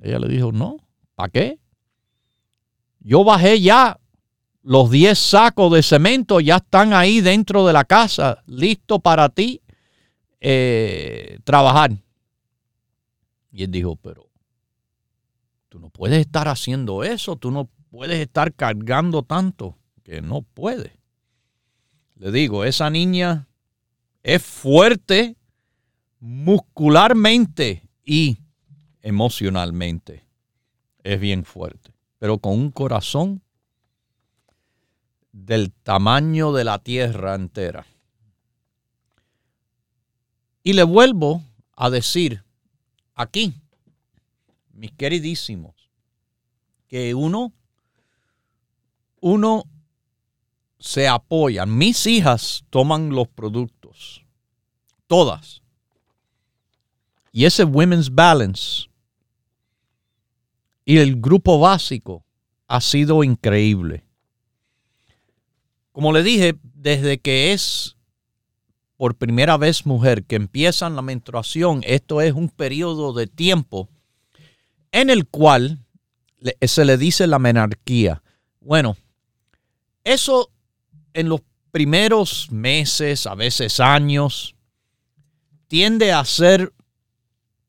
Ella 0.00 0.20
le 0.20 0.28
dijo, 0.28 0.52
no, 0.52 0.76
¿para 1.14 1.30
qué? 1.30 1.58
Yo 3.00 3.24
bajé 3.24 3.60
ya 3.60 3.98
los 4.68 4.90
10 4.90 5.18
sacos 5.18 5.72
de 5.72 5.82
cemento 5.82 6.40
ya 6.40 6.56
están 6.56 6.92
ahí 6.92 7.22
dentro 7.22 7.66
de 7.66 7.72
la 7.72 7.86
casa, 7.86 8.42
listo 8.46 8.98
para 8.98 9.30
ti 9.30 9.62
eh, 10.40 11.38
trabajar. 11.42 11.92
Y 13.50 13.64
él 13.64 13.70
dijo, 13.70 13.96
pero 13.96 14.28
tú 15.70 15.78
no 15.78 15.88
puedes 15.88 16.20
estar 16.20 16.48
haciendo 16.48 17.02
eso, 17.02 17.36
tú 17.36 17.50
no 17.50 17.70
puedes 17.90 18.20
estar 18.20 18.52
cargando 18.52 19.22
tanto, 19.22 19.78
que 20.02 20.20
no 20.20 20.42
puede. 20.42 20.98
Le 22.16 22.30
digo, 22.30 22.62
esa 22.66 22.90
niña 22.90 23.48
es 24.22 24.42
fuerte 24.42 25.38
muscularmente 26.20 27.88
y 28.04 28.36
emocionalmente. 29.00 30.26
Es 31.02 31.18
bien 31.18 31.46
fuerte, 31.46 31.94
pero 32.18 32.36
con 32.36 32.52
un 32.52 32.70
corazón 32.70 33.40
del 35.44 35.72
tamaño 35.72 36.52
de 36.52 36.64
la 36.64 36.78
tierra 36.78 37.34
entera. 37.34 37.86
Y 40.62 40.72
le 40.72 40.82
vuelvo 40.82 41.42
a 41.76 41.90
decir 41.90 42.44
aquí, 43.14 43.54
mis 44.72 44.92
queridísimos, 44.92 45.74
que 46.88 47.14
uno, 47.14 47.52
uno 49.20 49.64
se 50.78 51.08
apoya. 51.08 51.66
Mis 51.66 52.06
hijas 52.06 52.64
toman 52.70 53.10
los 53.10 53.28
productos, 53.28 54.24
todas. 55.06 55.62
Y 57.32 57.44
ese 57.44 57.64
Women's 57.64 58.12
Balance 58.14 58.88
y 60.84 60.98
el 60.98 61.20
grupo 61.20 61.58
básico 61.58 62.24
ha 62.66 62.80
sido 62.80 63.22
increíble. 63.22 64.07
Como 65.98 66.12
le 66.12 66.22
dije, 66.22 66.56
desde 66.62 67.18
que 67.18 67.52
es 67.52 67.96
por 68.96 69.16
primera 69.16 69.56
vez 69.56 69.84
mujer 69.84 70.22
que 70.22 70.36
empiezan 70.36 70.94
la 70.94 71.02
menstruación, 71.02 71.80
esto 71.82 72.20
es 72.20 72.34
un 72.34 72.50
periodo 72.50 73.12
de 73.12 73.26
tiempo 73.26 73.88
en 74.92 75.10
el 75.10 75.26
cual 75.26 75.80
se 76.62 76.84
le 76.84 76.98
dice 76.98 77.26
la 77.26 77.40
menarquía. 77.40 78.22
Bueno, 78.60 78.96
eso 80.04 80.52
en 81.14 81.30
los 81.30 81.40
primeros 81.72 82.52
meses, 82.52 83.26
a 83.26 83.34
veces 83.34 83.80
años, 83.80 84.54
tiende 85.66 86.12
a 86.12 86.24
ser 86.24 86.72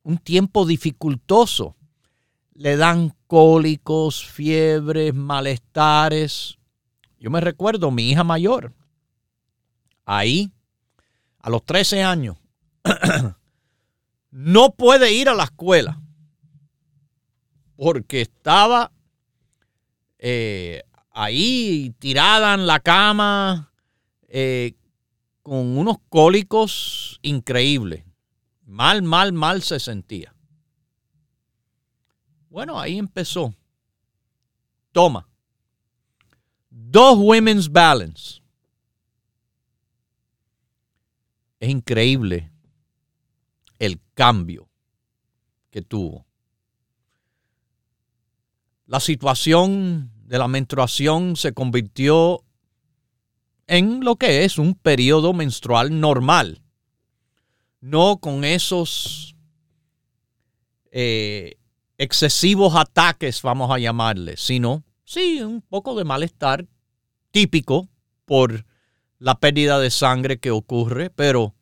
un 0.04 0.20
tiempo 0.20 0.68
dificultoso. 0.68 1.76
Le 2.54 2.78
dan 2.78 3.12
cólicos, 3.26 4.24
fiebres, 4.24 5.16
malestares. 5.16 6.59
Yo 7.20 7.30
me 7.30 7.42
recuerdo 7.42 7.92
mi 7.92 8.10
hija 8.10 8.24
mayor, 8.24 8.74
ahí, 10.06 10.52
a 11.40 11.50
los 11.50 11.64
13 11.66 12.04
años, 12.04 12.38
no 14.32 14.72
puede 14.72 15.12
ir 15.12 15.30
a 15.30 15.36
la 15.36 15.44
escuela 15.44 16.02
porque 17.76 18.22
estaba 18.22 18.92
eh, 20.18 20.84
ahí 21.12 21.96
tirada 22.00 22.54
en 22.54 22.68
la 22.68 22.82
cama 22.82 23.72
eh, 24.28 24.74
con 25.42 25.78
unos 25.78 25.98
cólicos 26.10 27.20
increíbles. 27.22 28.04
Mal, 28.66 29.02
mal, 29.02 29.32
mal 29.32 29.62
se 29.62 29.80
sentía. 29.80 30.36
Bueno, 32.50 32.80
ahí 32.80 32.98
empezó. 32.98 33.56
Toma. 34.92 35.29
Dos 36.82 37.18
Women's 37.18 37.72
Balance. 37.72 38.42
Es 41.60 41.70
increíble 41.70 42.52
el 43.80 44.00
cambio 44.14 44.70
que 45.70 45.82
tuvo. 45.82 46.26
La 48.86 49.00
situación 49.00 50.12
de 50.26 50.38
la 50.38 50.48
menstruación 50.48 51.36
se 51.36 51.54
convirtió 51.54 52.44
en 53.68 54.04
lo 54.04 54.16
que 54.16 54.46
es 54.46 54.58
un 54.58 54.74
periodo 54.74 55.34
menstrual 55.34 56.00
normal 56.00 56.64
no 57.82 58.18
con 58.20 58.44
esos 58.44 59.36
eh, 60.92 61.58
excesivos 61.98 62.76
ataques, 62.76 63.42
vamos 63.42 63.72
a 63.72 63.80
llamarles, 63.80 64.42
sino 64.42 64.84
sí, 65.10 65.42
un 65.42 65.62
poco 65.62 65.96
de 65.96 66.04
malestar 66.04 66.68
típico 67.32 67.90
por 68.26 68.68
la 69.18 69.40
pérdida 69.40 69.80
de 69.80 69.90
sangre 69.90 70.40
que 70.40 70.52
ocurre, 70.52 71.10
pero 71.10 71.56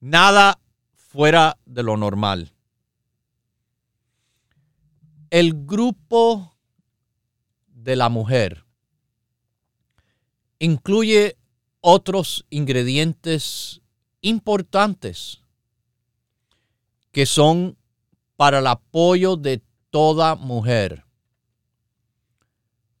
nada 0.00 0.58
fuera 0.94 1.58
de 1.66 1.82
lo 1.82 1.98
normal. 1.98 2.54
El 5.28 5.66
grupo 5.66 6.56
de 7.66 7.96
la 7.96 8.08
mujer 8.08 8.64
incluye 10.58 11.36
otros 11.82 12.46
ingredientes 12.48 13.82
importantes 14.22 15.42
que 17.12 17.26
son 17.26 17.76
para 18.36 18.60
el 18.60 18.66
apoyo 18.66 19.36
de 19.36 19.62
toda 19.90 20.34
mujer. 20.34 21.09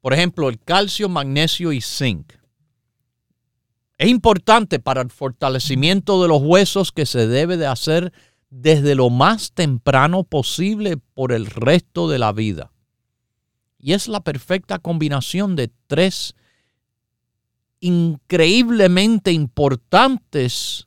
Por 0.00 0.14
ejemplo, 0.14 0.48
el 0.48 0.58
calcio, 0.58 1.08
magnesio 1.08 1.72
y 1.72 1.80
zinc. 1.80 2.32
Es 3.98 4.08
importante 4.08 4.78
para 4.78 5.02
el 5.02 5.10
fortalecimiento 5.10 6.22
de 6.22 6.28
los 6.28 6.40
huesos 6.40 6.90
que 6.90 7.04
se 7.04 7.26
debe 7.26 7.58
de 7.58 7.66
hacer 7.66 8.12
desde 8.48 8.94
lo 8.94 9.10
más 9.10 9.52
temprano 9.52 10.24
posible 10.24 10.96
por 10.96 11.32
el 11.32 11.46
resto 11.46 12.08
de 12.08 12.18
la 12.18 12.32
vida. 12.32 12.72
Y 13.78 13.92
es 13.92 14.08
la 14.08 14.20
perfecta 14.20 14.78
combinación 14.78 15.54
de 15.54 15.70
tres 15.86 16.34
increíblemente 17.80 19.32
importantes 19.32 20.86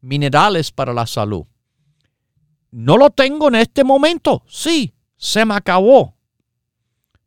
minerales 0.00 0.70
para 0.70 0.92
la 0.92 1.06
salud. 1.06 1.46
No 2.70 2.96
lo 2.96 3.10
tengo 3.10 3.48
en 3.48 3.56
este 3.56 3.82
momento. 3.84 4.42
Sí, 4.46 4.94
se 5.16 5.44
me 5.44 5.54
acabó. 5.54 6.14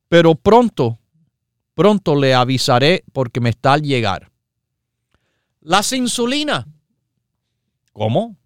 Pero 0.08 0.36
pronto, 0.36 1.00
pronto 1.82 2.16
le 2.16 2.36
avisaré 2.36 3.04
porque 3.12 3.40
me 3.40 3.50
está 3.50 3.74
al 3.74 3.82
llegar. 3.82 4.32
Las 5.62 5.92
insulina. 5.94 6.68
¿Cómo? 7.92 8.38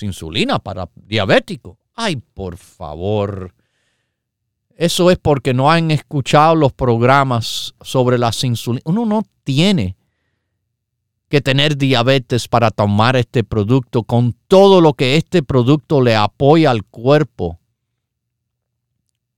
Insulina 0.00 0.58
para 0.58 0.88
diabético. 0.94 1.78
Ay, 1.94 2.16
por 2.16 2.56
favor. 2.56 3.54
Eso 4.74 5.10
es 5.10 5.18
porque 5.18 5.52
no 5.52 5.70
han 5.70 5.90
escuchado 5.90 6.54
los 6.54 6.72
programas 6.72 7.74
sobre 7.82 8.16
las 8.16 8.42
insulinas. 8.42 8.84
Uno 8.86 9.04
no 9.04 9.22
tiene 9.44 9.98
que 11.28 11.42
tener 11.42 11.76
diabetes 11.76 12.48
para 12.48 12.70
tomar 12.70 13.16
este 13.16 13.44
producto 13.44 14.02
con 14.02 14.34
todo 14.46 14.80
lo 14.80 14.94
que 14.94 15.16
este 15.16 15.42
producto 15.42 16.00
le 16.00 16.16
apoya 16.16 16.70
al 16.70 16.84
cuerpo. 16.84 17.57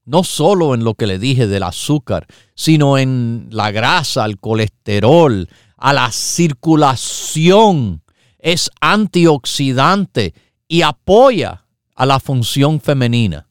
No 0.05 0.25
solo 0.25 0.75
en 0.75 0.85
lo 0.85 0.95
que 0.95 1.07
le 1.07 1.19
dije 1.19 1.47
del 1.47 1.63
azúcar, 1.63 2.27
sino 2.55 2.99
en 2.99 3.49
la 3.51 3.71
grasa, 3.71 4.25
el 4.25 4.39
colesterol, 4.39 5.49
a 5.77 5.93
la 5.93 6.11
circulación. 6.13 8.03
Es 8.39 8.71
antioxidante 8.81 10.35
y 10.67 10.83
apoya 10.83 11.67
a 11.95 12.07
la 12.07 12.19
función 12.21 12.81
femenina. 12.81 13.49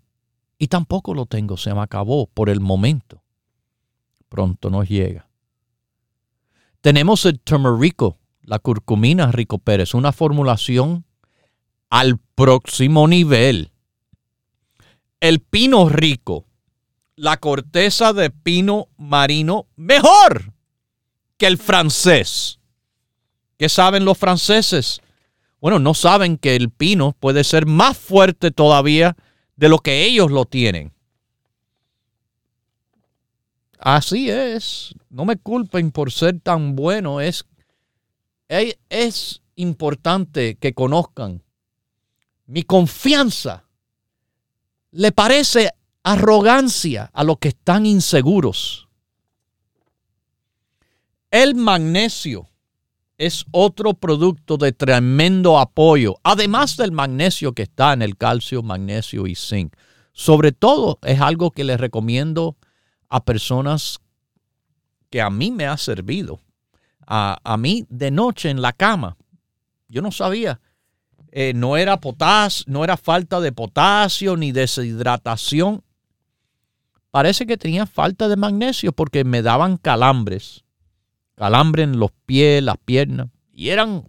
Y 0.57 0.67
tampoco 0.67 1.13
lo 1.13 1.25
tengo, 1.25 1.55
se 1.55 1.73
me 1.73 1.81
acabó 1.81 2.27
por 2.27 2.49
el 2.49 2.59
momento. 2.59 3.23
Pronto 4.27 4.69
nos 4.69 4.89
llega. 4.89 5.29
Tenemos 6.81 7.25
el 7.25 7.39
turmerico, 7.39 8.17
la 8.41 8.59
curcumina 8.59 9.31
Rico 9.31 9.57
Pérez, 9.59 9.93
una 9.93 10.11
formulación 10.11 11.05
al 11.89 12.19
próximo 12.35 13.07
nivel. 13.07 13.71
El 15.19 15.39
pino 15.39 15.89
rico, 15.89 16.45
la 17.15 17.37
corteza 17.37 18.13
de 18.13 18.29
pino 18.29 18.87
marino 18.97 19.67
mejor 19.75 20.53
que 21.37 21.47
el 21.47 21.57
francés. 21.57 22.59
¿Qué 23.57 23.67
saben 23.69 24.05
los 24.05 24.17
franceses? 24.17 25.01
Bueno, 25.59 25.79
no 25.79 25.93
saben 25.93 26.37
que 26.37 26.55
el 26.55 26.69
pino 26.69 27.15
puede 27.19 27.43
ser 27.43 27.65
más 27.65 27.97
fuerte 27.97 28.51
todavía 28.51 29.17
de 29.57 29.67
lo 29.67 29.79
que 29.79 30.05
ellos 30.05 30.31
lo 30.31 30.45
tienen. 30.45 30.93
Así 33.77 34.29
es. 34.29 34.93
No 35.09 35.25
me 35.25 35.37
culpen 35.37 35.91
por 35.91 36.11
ser 36.11 36.39
tan 36.39 36.75
bueno. 36.75 37.19
Es 37.19 37.45
es 38.49 39.41
importante 39.55 40.55
que 40.55 40.73
conozcan 40.73 41.43
mi 42.45 42.63
confianza. 42.63 43.68
Le 44.91 45.11
parece 45.11 45.71
arrogancia 46.03 47.09
a 47.13 47.23
los 47.23 47.37
que 47.37 47.49
están 47.49 47.85
inseguros. 47.85 48.87
El 51.31 51.55
magnesio 51.55 52.49
es 53.17 53.45
otro 53.51 53.93
producto 53.93 54.57
de 54.57 54.71
tremendo 54.71 55.59
apoyo, 55.59 56.15
además 56.23 56.77
del 56.77 56.91
magnesio 56.91 57.53
que 57.53 57.63
está 57.63 57.93
en 57.93 58.01
el 58.01 58.17
calcio, 58.17 58.63
magnesio 58.63 59.27
y 59.27 59.35
zinc. 59.35 59.75
Sobre 60.13 60.51
todo 60.51 60.99
es 61.03 61.21
algo 61.21 61.51
que 61.51 61.63
les 61.63 61.79
recomiendo 61.79 62.57
a 63.09 63.23
personas 63.23 63.99
que 65.09 65.21
a 65.21 65.29
mí 65.29 65.51
me 65.51 65.65
ha 65.65 65.77
servido 65.77 66.41
a, 67.09 67.57
mí 67.57 67.85
de 67.89 68.11
noche 68.11 68.49
en 68.49 68.61
la 68.61 68.73
cama. 68.73 69.17
yo 69.87 70.01
no 70.01 70.11
sabía. 70.11 70.61
Eh, 71.31 71.53
no 71.53 71.77
era 71.77 71.99
potasio, 71.99 72.65
no 72.67 72.83
era 72.83 72.97
falta 72.97 73.39
de 73.39 73.51
potasio 73.51 74.35
ni 74.35 74.51
deshidratación. 74.51 75.83
Parece 77.11 77.45
que 77.45 77.57
tenía 77.57 77.85
falta 77.85 78.27
de 78.27 78.35
magnesio 78.35 78.91
porque 78.91 79.23
me 79.23 79.41
daban 79.41 79.77
calambres. 79.77 80.63
Calambre 81.35 81.83
en 81.83 81.99
los 81.99 82.11
pies, 82.25 82.61
las 82.63 82.77
piernas. 82.77 83.29
Y 83.53 83.69
eran, 83.69 84.05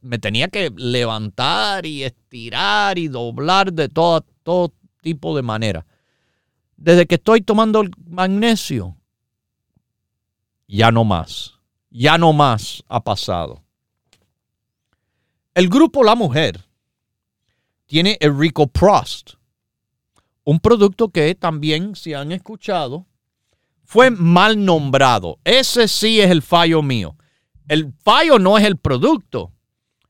me 0.00 0.18
tenía 0.18 0.48
que 0.48 0.70
levantar 0.76 1.84
y 1.86 2.04
estirar 2.04 2.98
y 2.98 3.08
doblar 3.08 3.72
de 3.72 3.88
todo, 3.88 4.24
todo 4.42 4.72
tipo 5.02 5.36
de 5.36 5.42
manera. 5.42 5.86
Desde 6.76 7.06
que 7.06 7.16
estoy 7.16 7.40
tomando 7.40 7.80
el 7.80 7.90
magnesio, 8.06 8.96
ya 10.66 10.90
no 10.90 11.04
más. 11.04 11.54
Ya 11.90 12.18
no 12.18 12.32
más 12.32 12.82
ha 12.88 13.02
pasado. 13.02 13.63
El 15.54 15.68
grupo 15.68 16.02
La 16.02 16.16
Mujer 16.16 16.64
tiene 17.86 18.16
el 18.20 18.36
Rico 18.36 18.66
Prost, 18.66 19.34
un 20.42 20.58
producto 20.58 21.10
que 21.10 21.32
también, 21.36 21.94
si 21.94 22.12
han 22.12 22.32
escuchado, 22.32 23.06
fue 23.84 24.10
mal 24.10 24.64
nombrado. 24.64 25.38
Ese 25.44 25.86
sí 25.86 26.20
es 26.20 26.32
el 26.32 26.42
fallo 26.42 26.82
mío. 26.82 27.16
El 27.68 27.92
fallo 28.02 28.40
no 28.40 28.58
es 28.58 28.64
el 28.64 28.78
producto. 28.78 29.52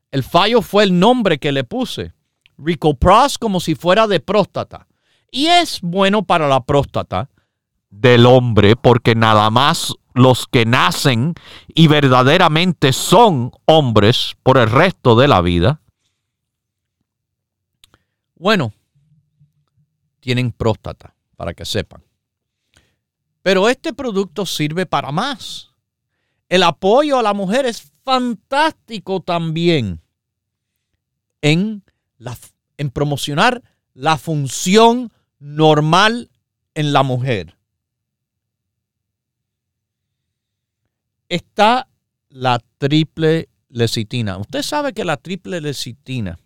El 0.09 0.23
fallo 0.23 0.63
fue 0.63 0.83
el 0.83 0.97
nombre 0.97 1.37
que 1.37 1.51
le 1.51 1.63
puse. 1.63 2.13
Rico 2.57 2.95
Prost 2.95 3.37
como 3.37 3.59
si 3.59 3.75
fuera 3.75 4.07
de 4.07 4.19
próstata. 4.19 4.87
Y 5.29 5.45
es 5.45 5.79
bueno 5.81 6.23
para 6.23 6.47
la 6.47 6.63
próstata 6.63 7.29
del 7.91 8.25
hombre 8.25 8.75
porque 8.75 9.13
nada 9.13 9.51
más 9.51 9.93
los 10.15 10.47
que 10.47 10.65
nacen 10.65 11.35
y 11.67 11.87
verdaderamente 11.87 12.93
son 12.93 13.51
hombres 13.65 14.35
por 14.43 14.57
el 14.57 14.71
resto 14.71 15.15
de 15.15 15.27
la 15.27 15.41
vida, 15.41 15.81
bueno, 18.35 18.73
tienen 20.21 20.53
próstata, 20.53 21.13
para 21.35 21.53
que 21.53 21.65
sepan. 21.65 22.01
Pero 23.41 23.67
este 23.67 23.93
producto 23.93 24.45
sirve 24.45 24.85
para 24.85 25.11
más. 25.11 25.71
El 26.47 26.63
apoyo 26.63 27.19
a 27.19 27.23
la 27.23 27.33
mujer 27.33 27.65
es 27.65 27.91
fantástico 28.03 29.19
también 29.19 30.01
en, 31.41 31.83
la, 32.17 32.37
en 32.77 32.89
promocionar 32.89 33.61
la 33.93 34.17
función 34.17 35.11
normal 35.39 36.31
en 36.73 36.93
la 36.93 37.03
mujer. 37.03 37.54
Está 41.35 41.87
la 42.29 42.59
triple 42.77 43.49
lecitina. 43.69 44.37
Usted 44.37 44.61
sabe 44.61 44.93
que 44.93 45.05
la 45.05 45.17
triple 45.17 45.61
lecitina 45.61 46.39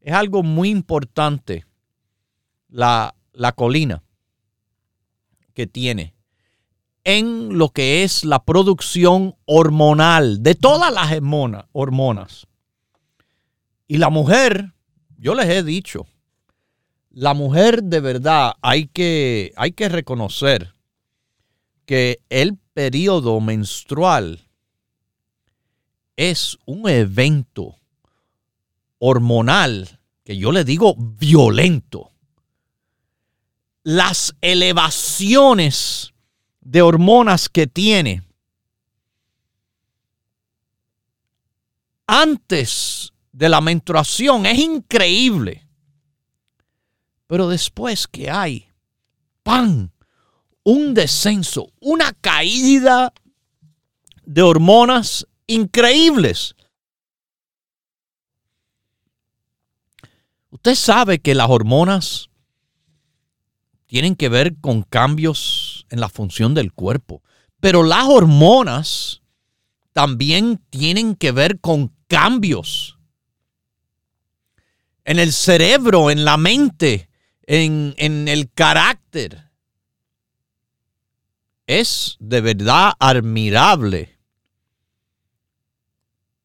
es 0.00 0.12
algo 0.12 0.42
muy 0.42 0.70
importante, 0.70 1.66
la, 2.68 3.14
la 3.32 3.52
colina 3.52 4.02
que 5.54 5.66
tiene 5.66 6.14
en 7.04 7.58
lo 7.58 7.70
que 7.70 8.04
es 8.04 8.24
la 8.24 8.44
producción 8.44 9.34
hormonal 9.44 10.42
de 10.42 10.54
todas 10.54 10.92
las 10.92 11.12
hormonas. 11.72 12.46
Y 13.88 13.98
la 13.98 14.10
mujer, 14.10 14.72
yo 15.18 15.34
les 15.34 15.48
he 15.48 15.62
dicho, 15.62 16.06
la 17.10 17.34
mujer 17.34 17.82
de 17.82 18.00
verdad 18.00 18.54
hay 18.62 18.86
que, 18.86 19.52
hay 19.56 19.72
que 19.72 19.88
reconocer 19.88 20.72
que 21.84 22.20
el 22.28 22.56
periodo 22.74 23.40
menstrual 23.40 24.46
es 26.16 26.58
un 26.66 26.88
evento 26.88 27.76
hormonal 28.98 29.98
que 30.24 30.36
yo 30.36 30.52
le 30.52 30.64
digo 30.64 30.94
violento. 30.96 32.10
Las 33.82 34.34
elevaciones 34.40 36.12
de 36.60 36.82
hormonas 36.82 37.48
que 37.48 37.66
tiene 37.66 38.22
antes 42.06 43.12
de 43.32 43.48
la 43.48 43.60
menstruación 43.60 44.46
es 44.46 44.58
increíble. 44.58 45.66
Pero 47.26 47.48
después 47.48 48.06
que 48.06 48.30
hay, 48.30 48.68
¡pam! 49.42 49.91
Un 50.64 50.94
descenso, 50.94 51.72
una 51.80 52.12
caída 52.12 53.12
de 54.24 54.42
hormonas 54.42 55.26
increíbles. 55.46 56.54
Usted 60.50 60.74
sabe 60.74 61.18
que 61.18 61.34
las 61.34 61.48
hormonas 61.48 62.28
tienen 63.86 64.14
que 64.14 64.28
ver 64.28 64.56
con 64.60 64.82
cambios 64.82 65.86
en 65.90 66.00
la 66.00 66.08
función 66.08 66.54
del 66.54 66.72
cuerpo, 66.72 67.22
pero 67.60 67.82
las 67.82 68.04
hormonas 68.04 69.22
también 69.92 70.62
tienen 70.70 71.16
que 71.16 71.32
ver 71.32 71.60
con 71.60 71.94
cambios 72.06 72.98
en 75.04 75.18
el 75.18 75.32
cerebro, 75.32 76.10
en 76.10 76.24
la 76.24 76.36
mente, 76.36 77.08
en, 77.46 77.94
en 77.98 78.28
el 78.28 78.50
carácter 78.52 79.51
es 81.80 82.16
de 82.20 82.40
verdad 82.40 82.92
admirable 82.98 84.18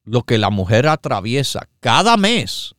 lo 0.03 0.23
que 0.23 0.37
la 0.37 0.49
mujer 0.49 0.87
atraviesa 0.87 1.67
cada 1.81 2.15
mes, 2.15 2.75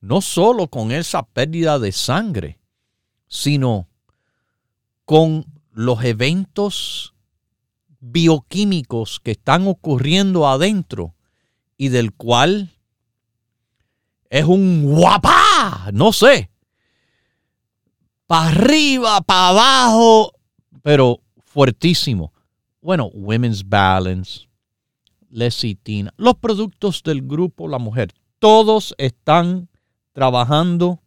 no 0.00 0.20
solo 0.20 0.66
con 0.68 0.90
esa 0.90 1.22
pérdida 1.22 1.78
de 1.78 1.92
sangre, 1.92 2.58
sino 3.28 3.88
con 5.04 5.46
los 5.70 6.02
eventos 6.04 7.14
bioquímicos 8.00 9.20
que 9.20 9.30
están 9.30 9.68
ocurriendo 9.68 10.48
adentro 10.48 11.14
y 11.76 11.90
del 11.90 12.12
cual 12.12 12.72
es 14.30 14.44
un 14.44 14.84
guapá, 14.84 15.90
no 15.92 16.12
sé, 16.12 16.50
para 18.26 18.48
arriba, 18.48 19.20
para 19.20 19.48
abajo, 19.48 20.32
pero 20.82 21.20
fuertísimo. 21.52 22.32
Bueno, 22.80 23.10
Women's 23.12 23.68
Balance, 23.68 24.48
Lecitina, 25.28 26.12
los 26.16 26.36
productos 26.36 27.02
del 27.02 27.22
grupo 27.22 27.68
La 27.68 27.78
Mujer, 27.78 28.12
todos 28.38 28.94
están 28.98 29.68
trabajando 30.12 31.00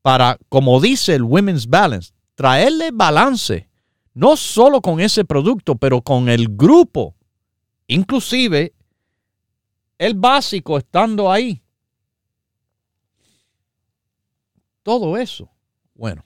para, 0.00 0.38
como 0.48 0.80
dice 0.80 1.14
el 1.14 1.22
Women's 1.22 1.66
Balance, 1.66 2.12
traerle 2.34 2.90
balance, 2.90 3.68
no 4.14 4.36
solo 4.36 4.80
con 4.80 4.98
ese 4.98 5.24
producto, 5.24 5.76
pero 5.76 6.02
con 6.02 6.28
el 6.28 6.48
grupo, 6.48 7.14
inclusive 7.86 8.74
el 9.98 10.14
básico 10.14 10.76
estando 10.78 11.30
ahí. 11.30 11.62
Todo 14.82 15.16
eso, 15.16 15.48
bueno, 15.94 16.24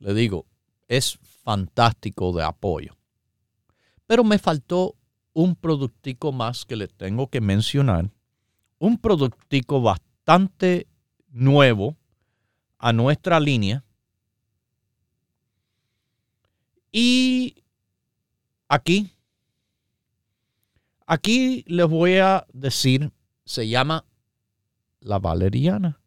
le 0.00 0.12
digo, 0.14 0.44
es 0.88 1.18
fantástico 1.44 2.32
de 2.32 2.42
apoyo. 2.42 2.96
Pero 4.06 4.24
me 4.24 4.38
faltó 4.38 4.96
un 5.32 5.54
productico 5.54 6.32
más 6.32 6.64
que 6.64 6.76
le 6.76 6.88
tengo 6.88 7.28
que 7.28 7.40
mencionar. 7.40 8.10
Un 8.78 8.98
productico 8.98 9.80
bastante 9.80 10.88
nuevo 11.28 11.96
a 12.78 12.92
nuestra 12.92 13.38
línea. 13.40 13.84
Y 16.90 17.62
aquí, 18.68 19.10
aquí 21.06 21.64
les 21.66 21.88
voy 21.88 22.18
a 22.18 22.46
decir, 22.52 23.12
se 23.44 23.68
llama 23.68 24.04
la 25.00 25.18
valeriana. 25.18 26.00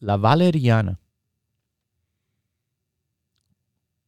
La 0.00 0.16
valeriana. 0.16 0.98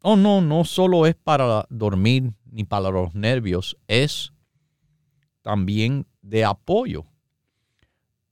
Oh, 0.03 0.17
no, 0.17 0.41
no 0.41 0.65
solo 0.65 1.07
es 1.07 1.15
para 1.15 1.67
dormir 1.69 2.33
ni 2.47 2.65
para 2.65 2.91
los 2.91 3.15
nervios, 3.15 3.77
es 3.87 4.33
también 5.43 6.07
de 6.23 6.45
apoyo 6.45 7.05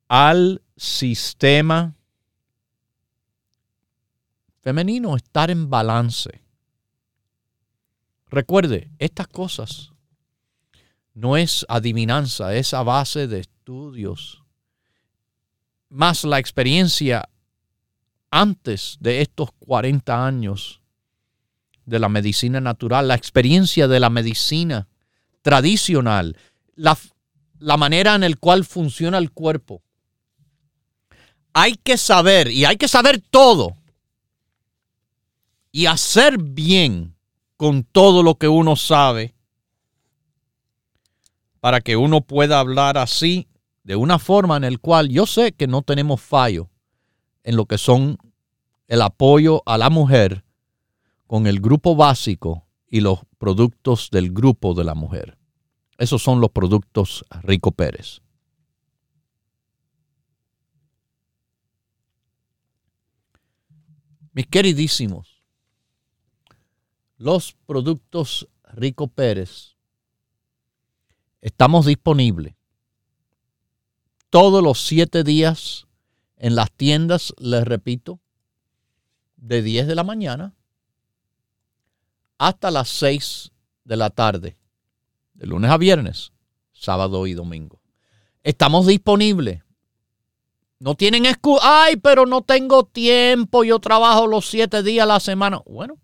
al 0.09 0.63
sistema 0.77 1.95
femenino, 4.61 5.15
estar 5.17 5.51
en 5.51 5.69
balance. 5.69 6.43
Recuerde, 8.31 8.91
estas 8.99 9.29
cosas 9.29 9.93
no 11.13 11.37
es 11.37 11.67
adivinanza, 11.69 12.55
es 12.55 12.73
a 12.73 12.83
base 12.83 13.27
de 13.27 13.41
estudios, 13.41 14.43
más 15.91 16.25
la 16.25 16.39
experiencia 16.39 17.29
antes 18.31 18.97
de 19.01 19.23
estos 19.23 19.51
40 19.59 20.27
años 20.27 20.78
de 21.89 21.99
la 21.99 22.09
medicina 22.09 22.61
natural, 22.61 23.09
la 23.09 23.15
experiencia 23.15 23.89
de 23.89 23.99
la 23.99 24.11
medicina 24.11 24.89
tradicional, 25.43 26.37
la, 26.75 26.97
la 27.59 27.77
manera 27.77 28.15
en 28.15 28.21
la 28.21 28.37
cual 28.37 28.65
funciona 28.65 29.19
el 29.19 29.31
cuerpo. 29.31 29.83
Hay 31.53 31.75
que 31.75 31.97
saber, 31.97 32.51
y 32.51 32.65
hay 32.67 32.77
que 32.77 32.89
saber 32.89 33.21
todo, 33.31 33.77
y 35.73 35.87
hacer 35.87 36.39
bien 36.39 37.15
con 37.57 37.85
todo 37.85 38.23
lo 38.23 38.37
que 38.37 38.49
uno 38.49 38.77
sabe, 38.77 39.35
para 41.61 41.81
que 41.81 41.97
uno 41.97 42.21
pueda 42.21 42.61
hablar 42.61 42.99
así, 42.99 43.49
de 43.83 43.97
una 43.97 44.19
forma 44.19 44.59
en 44.59 44.71
la 44.71 44.79
cual 44.79 45.09
yo 45.09 45.27
sé 45.27 45.53
que 45.53 45.67
no 45.67 45.83
tenemos 45.83 46.21
fallo 46.21 46.69
en 47.43 47.57
lo 47.57 47.65
que 47.65 47.79
son 47.79 48.19
el 48.87 49.01
apoyo 49.01 49.63
a 49.65 49.79
la 49.79 49.89
mujer 49.89 50.45
con 51.29 51.47
el 51.47 51.61
grupo 51.61 51.95
básico 51.95 52.67
y 52.89 53.01
los 53.01 53.21
productos 53.37 54.09
del 54.11 54.33
grupo 54.33 54.75
de 54.75 54.83
la 54.83 54.95
mujer. 54.95 55.39
Esos 55.99 56.23
son 56.23 56.41
los 56.41 56.51
productos 56.51 57.25
Rico 57.43 57.71
Pérez. 57.71 58.23
Mis 64.33 64.47
queridísimos, 64.47 65.45
los 67.19 67.53
productos 67.67 68.49
Rico 68.65 69.09
Pérez 69.09 69.77
estamos 71.43 71.87
disponibles 71.87 72.55
todos 74.31 74.63
los 74.63 74.81
siete 74.81 75.25
días 75.25 75.87
en 76.37 76.55
las 76.55 76.71
tiendas, 76.73 77.35
les 77.39 77.65
repito, 77.65 78.21
de 79.37 79.63
10 79.63 79.87
de 79.87 79.95
la 79.95 80.05
mañana 80.05 80.55
hasta 82.39 82.71
las 82.71 82.89
6 82.89 83.53
de 83.85 83.97
la 83.97 84.11
tarde 84.11 84.57
de 85.35 85.47
lunes 85.47 85.71
a 85.71 85.77
viernes, 85.77 86.33
sábado 86.73 87.27
y 87.27 87.35
domingo. 87.35 87.81
Estamos 88.43 88.87
disponibles. 88.87 89.63
No 90.81 90.95
tienen 90.95 91.27
excusa. 91.27 91.85
Ay, 91.85 91.97
pero 91.97 92.25
no 92.27 92.43
tengo 92.43 92.85
tiempo. 92.85 93.65
Yo 93.65 93.79
trabajo 93.79 94.27
los 94.27 94.49
siete 94.49 94.83
días 94.83 95.05
a 95.05 95.07
la 95.07 95.21
semana. 95.21 95.61
Bueno, 95.67 95.99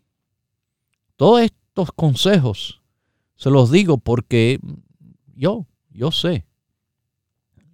Todos 1.16 1.42
estos 1.42 1.92
consejos 1.92 2.80
se 3.36 3.50
los 3.50 3.70
digo 3.70 3.98
porque 3.98 4.58
yo, 5.34 5.66
yo 5.90 6.12
sé, 6.12 6.46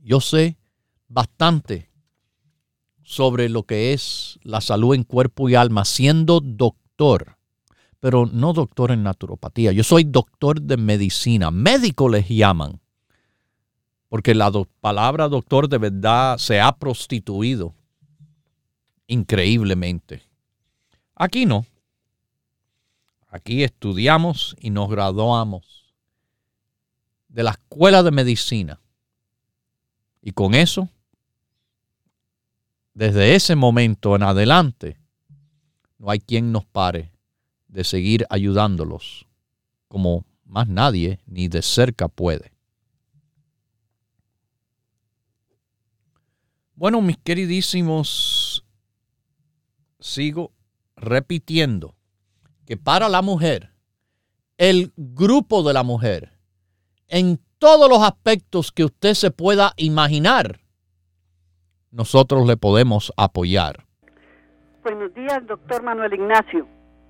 yo 0.02 0.20
sé 0.20 0.56
bastante 1.06 1.88
sobre 3.06 3.48
lo 3.48 3.62
que 3.62 3.94
es 3.94 4.38
la 4.42 4.60
salud 4.60 4.94
en 4.94 5.04
cuerpo 5.04 5.48
y 5.48 5.54
alma 5.54 5.86
siendo 5.86 6.40
doctor 6.40 7.36
pero 8.06 8.24
no 8.24 8.52
doctor 8.52 8.92
en 8.92 9.02
naturopatía. 9.02 9.72
Yo 9.72 9.82
soy 9.82 10.04
doctor 10.04 10.60
de 10.60 10.76
medicina. 10.76 11.50
Médico 11.50 12.08
les 12.08 12.28
llaman. 12.28 12.80
Porque 14.08 14.32
la 14.32 14.52
palabra 14.80 15.28
doctor 15.28 15.68
de 15.68 15.78
verdad 15.78 16.38
se 16.38 16.60
ha 16.60 16.70
prostituido 16.70 17.74
increíblemente. 19.08 20.22
Aquí 21.16 21.46
no. 21.46 21.66
Aquí 23.28 23.64
estudiamos 23.64 24.54
y 24.60 24.70
nos 24.70 24.88
graduamos 24.88 25.92
de 27.28 27.42
la 27.42 27.50
escuela 27.50 28.04
de 28.04 28.12
medicina. 28.12 28.80
Y 30.22 30.30
con 30.30 30.54
eso, 30.54 30.88
desde 32.96 33.34
ese 33.34 33.56
momento 33.56 34.16
en 34.16 34.22
adelante, 34.22 34.96
no 35.98 36.10
hay 36.10 36.18
quien 36.18 36.50
nos 36.50 36.64
pare 36.64 37.12
de 37.68 37.84
seguir 37.84 38.24
ayudándolos 38.30 39.26
como 39.86 40.24
más 40.46 40.66
nadie 40.66 41.20
ni 41.26 41.48
de 41.48 41.60
cerca 41.60 42.08
puede. 42.08 42.52
Bueno, 46.74 47.02
mis 47.02 47.18
queridísimos, 47.18 48.64
sigo 50.00 50.54
repitiendo 50.96 51.94
que 52.64 52.78
para 52.78 53.10
la 53.10 53.20
mujer, 53.20 53.74
el 54.56 54.94
grupo 54.96 55.62
de 55.62 55.74
la 55.74 55.82
mujer, 55.82 56.32
en 57.08 57.42
todos 57.58 57.90
los 57.90 58.00
aspectos 58.00 58.72
que 58.72 58.86
usted 58.86 59.12
se 59.12 59.30
pueda 59.30 59.74
imaginar, 59.76 60.65
nosotros 61.96 62.46
le 62.46 62.58
podemos 62.58 63.10
apoyar. 63.16 63.84
Buenos 64.82 65.14
días, 65.14 65.44
doctor 65.46 65.82
Manuel 65.82 66.12
Ignacio. 66.12 66.66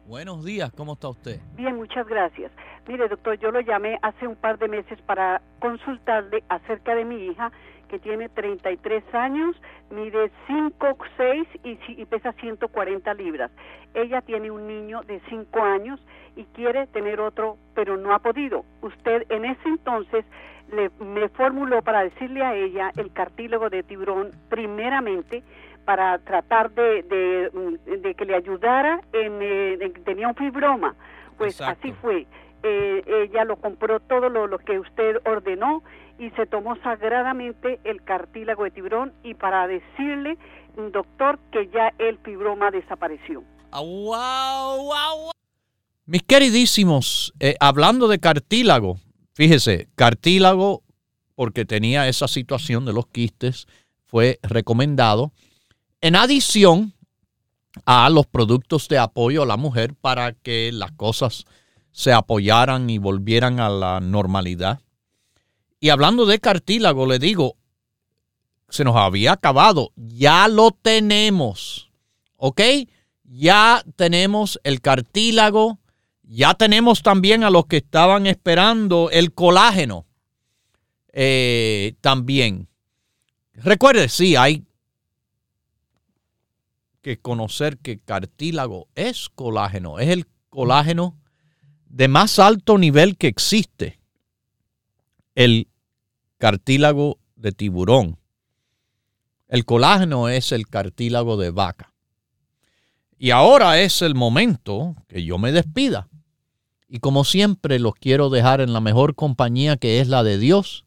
Buenos 0.07 0.45
días, 0.45 0.71
¿cómo 0.77 0.93
está 0.93 1.09
usted? 1.09 1.41
Bien, 1.57 1.75
muchas 1.75 2.07
gracias. 2.07 2.53
Mire, 2.87 3.09
doctor, 3.09 3.37
yo 3.41 3.51
lo 3.51 3.61
llamé 3.61 3.99
hace 4.03 4.29
un 4.29 4.37
par 4.37 4.59
de 4.59 4.69
meses 4.69 5.01
para 5.03 5.43
consultarle 5.59 6.45
acerca 6.49 6.95
de 6.95 7.05
mi 7.05 7.17
hija 7.27 7.51
que 7.89 7.99
tiene 7.99 8.29
33 8.29 9.03
años, 9.13 9.57
mide 9.91 10.31
5, 10.47 10.97
6 11.17 11.49
y, 11.65 11.79
y 11.89 12.05
pesa 12.07 12.33
140 12.35 13.13
libras. 13.15 13.51
Ella 13.95 14.23
tiene 14.23 14.53
un 14.53 14.69
niño 14.69 15.03
de 15.03 15.21
5 15.29 15.61
años 15.63 15.99
y 16.37 16.45
quiere 16.55 16.87
tener 16.89 17.21
otro, 17.21 17.57
pero 17.75 17.97
no 17.97 18.15
ha 18.15 18.21
podido. 18.21 18.65
Usted 18.83 19.27
en 19.31 19.47
ese 19.47 19.69
entonces 19.69 20.25
le, 20.73 20.91
me 21.05 21.29
formuló 21.29 21.83
para 21.83 22.03
decirle 22.03 22.43
a 22.43 22.55
ella 22.55 22.93
el 22.97 23.13
cartílago 23.13 23.71
de 23.71 23.83
tiburón 23.83 24.31
primeramente 24.49 25.43
para 25.85 26.19
tratar 26.19 26.73
de, 26.73 27.03
de, 27.05 28.15
que 28.15 28.25
le 28.25 28.35
ayudara 28.35 29.01
en, 29.13 29.39
eh, 29.41 29.93
tenía 30.05 30.29
un 30.29 30.35
fibroma. 30.35 30.97
Pues 31.39 31.61
así 31.61 31.93
fue. 31.93 32.27
Eh, 32.63 33.03
ella 33.07 33.45
lo 33.45 33.57
compró 33.57 34.01
todo 34.01 34.29
lo, 34.29 34.47
lo, 34.47 34.59
que 34.59 34.79
usted 34.79 35.19
ordenó 35.25 35.83
y 36.19 36.31
se 36.31 36.47
tomó 36.47 36.77
sagradamente 36.77 37.79
el 37.85 38.03
cartílago 38.03 38.65
de 38.65 38.71
tiburón 38.73 39.13
y 39.23 39.35
para 39.35 39.69
decirle, 39.69 40.37
doctor, 40.93 41.39
que 41.53 41.69
ya 41.69 41.93
el 41.99 42.19
fibroma 42.19 42.71
desapareció. 42.71 43.45
Ah, 43.71 43.81
wow, 43.81 44.87
wow, 44.87 45.31
Mis 46.07 46.23
queridísimos, 46.23 47.33
eh, 47.41 47.55
hablando 47.61 48.09
de 48.09 48.19
cartílago, 48.19 48.97
fíjese, 49.37 49.91
cartílago, 49.95 50.83
porque 51.35 51.67
tenía 51.67 52.09
esa 52.09 52.27
situación 52.27 52.87
de 52.87 52.95
los 52.95 53.07
quistes, 53.07 53.67
fue 54.07 54.41
recomendado 54.43 55.31
en 56.01 56.17
adición 56.17 56.95
a 57.85 58.09
los 58.09 58.27
productos 58.27 58.89
de 58.89 58.97
apoyo 58.97 59.43
a 59.43 59.47
la 59.47 59.59
mujer 59.59 59.95
para 59.95 60.33
que 60.33 60.71
las 60.73 60.93
cosas 60.93 61.45
se 61.93 62.15
apoyaran 62.15 62.89
y 62.89 62.97
volvieran 62.97 63.61
a 63.61 63.69
la 63.69 64.01
normalidad. 64.01 64.81
Y 65.81 65.91
hablando 65.91 66.25
de 66.25 66.39
cartílago, 66.39 67.07
le 67.07 67.19
digo, 67.19 67.57
se 68.71 68.85
nos 68.85 68.97
había 68.97 69.33
acabado, 69.33 69.93
ya 69.97 70.49
lo 70.49 70.71
tenemos, 70.71 71.91
¿ok? 72.39 72.63
Ya 73.25 73.85
tenemos 73.97 74.59
el 74.65 74.81
cartílago, 74.81 75.79
ya 76.27 76.55
tenemos 76.55 77.03
también 77.03 77.45
a 77.45 77.51
los 77.51 77.67
que 77.67 77.79
estaban 77.79 78.27
esperando 78.27 79.11
el 79.11 79.33
colágeno 79.33 80.07
eh, 81.13 81.95
también. 82.01 82.69
Recuerde, 83.55 84.09
sí, 84.09 84.37
hay 84.37 84.65
que 87.01 87.19
conocer 87.19 87.79
que 87.79 88.01
cartílago 88.01 88.89
es 88.97 89.29
colágeno, 89.29 90.01
es 90.01 90.09
el 90.09 90.27
colágeno 90.51 91.17
de 91.89 92.09
más 92.09 92.41
alto 92.41 92.77
nivel 92.77 93.17
que 93.17 93.29
existe, 93.29 94.01
el 95.37 95.69
cartílago 96.39 97.21
de 97.37 97.53
tiburón. 97.53 98.19
El 99.47 99.65
colágeno 99.65 100.29
es 100.29 100.51
el 100.51 100.67
cartílago 100.67 101.37
de 101.37 101.51
vaca. 101.51 101.95
Y 103.17 103.31
ahora 103.31 103.81
es 103.81 104.03
el 104.03 104.17
momento 104.17 104.97
que 105.07 105.25
yo 105.25 105.39
me 105.39 105.53
despida. 105.53 106.09
Y 106.89 107.01
como 107.01 107.25
siempre 107.25 107.81
los 107.81 107.95
quiero 107.95 108.31
dejar 108.31 108.61
en 108.61 108.73
la 108.73 108.81
mejor 108.81 109.17
compañía 109.17 109.77
que 109.77 110.01
es 110.01 110.07
la 110.07 110.23
de 110.23 110.39
Dios, 110.39 110.85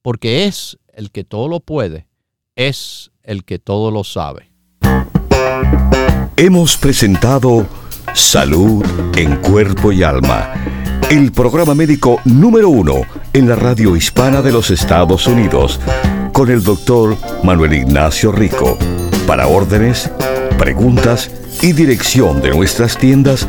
porque 0.00 0.44
es 0.44 0.78
el 0.94 1.10
que 1.10 1.24
todo 1.24 1.48
lo 1.48 1.58
puede, 1.58 2.06
es 2.54 3.10
el 3.24 3.44
que 3.44 3.58
todo 3.58 3.90
lo 3.90 4.04
sabe. 4.04 4.52
Hemos 6.36 6.76
presentado 6.76 7.66
Salud 8.14 8.84
en 9.16 9.36
Cuerpo 9.36 9.90
y 9.90 10.04
Alma, 10.04 10.54
el 11.10 11.32
programa 11.32 11.74
médico 11.74 12.20
número 12.24 12.68
uno 12.68 13.02
en 13.32 13.48
la 13.48 13.56
radio 13.56 13.96
hispana 13.96 14.42
de 14.42 14.52
los 14.52 14.70
Estados 14.70 15.26
Unidos, 15.26 15.80
con 16.32 16.52
el 16.52 16.62
doctor 16.62 17.16
Manuel 17.42 17.72
Ignacio 17.72 18.30
Rico. 18.30 18.78
Para 19.26 19.48
órdenes, 19.48 20.08
preguntas 20.56 21.30
y 21.62 21.72
dirección 21.72 22.40
de 22.42 22.50
nuestras 22.50 22.96
tiendas, 22.96 23.48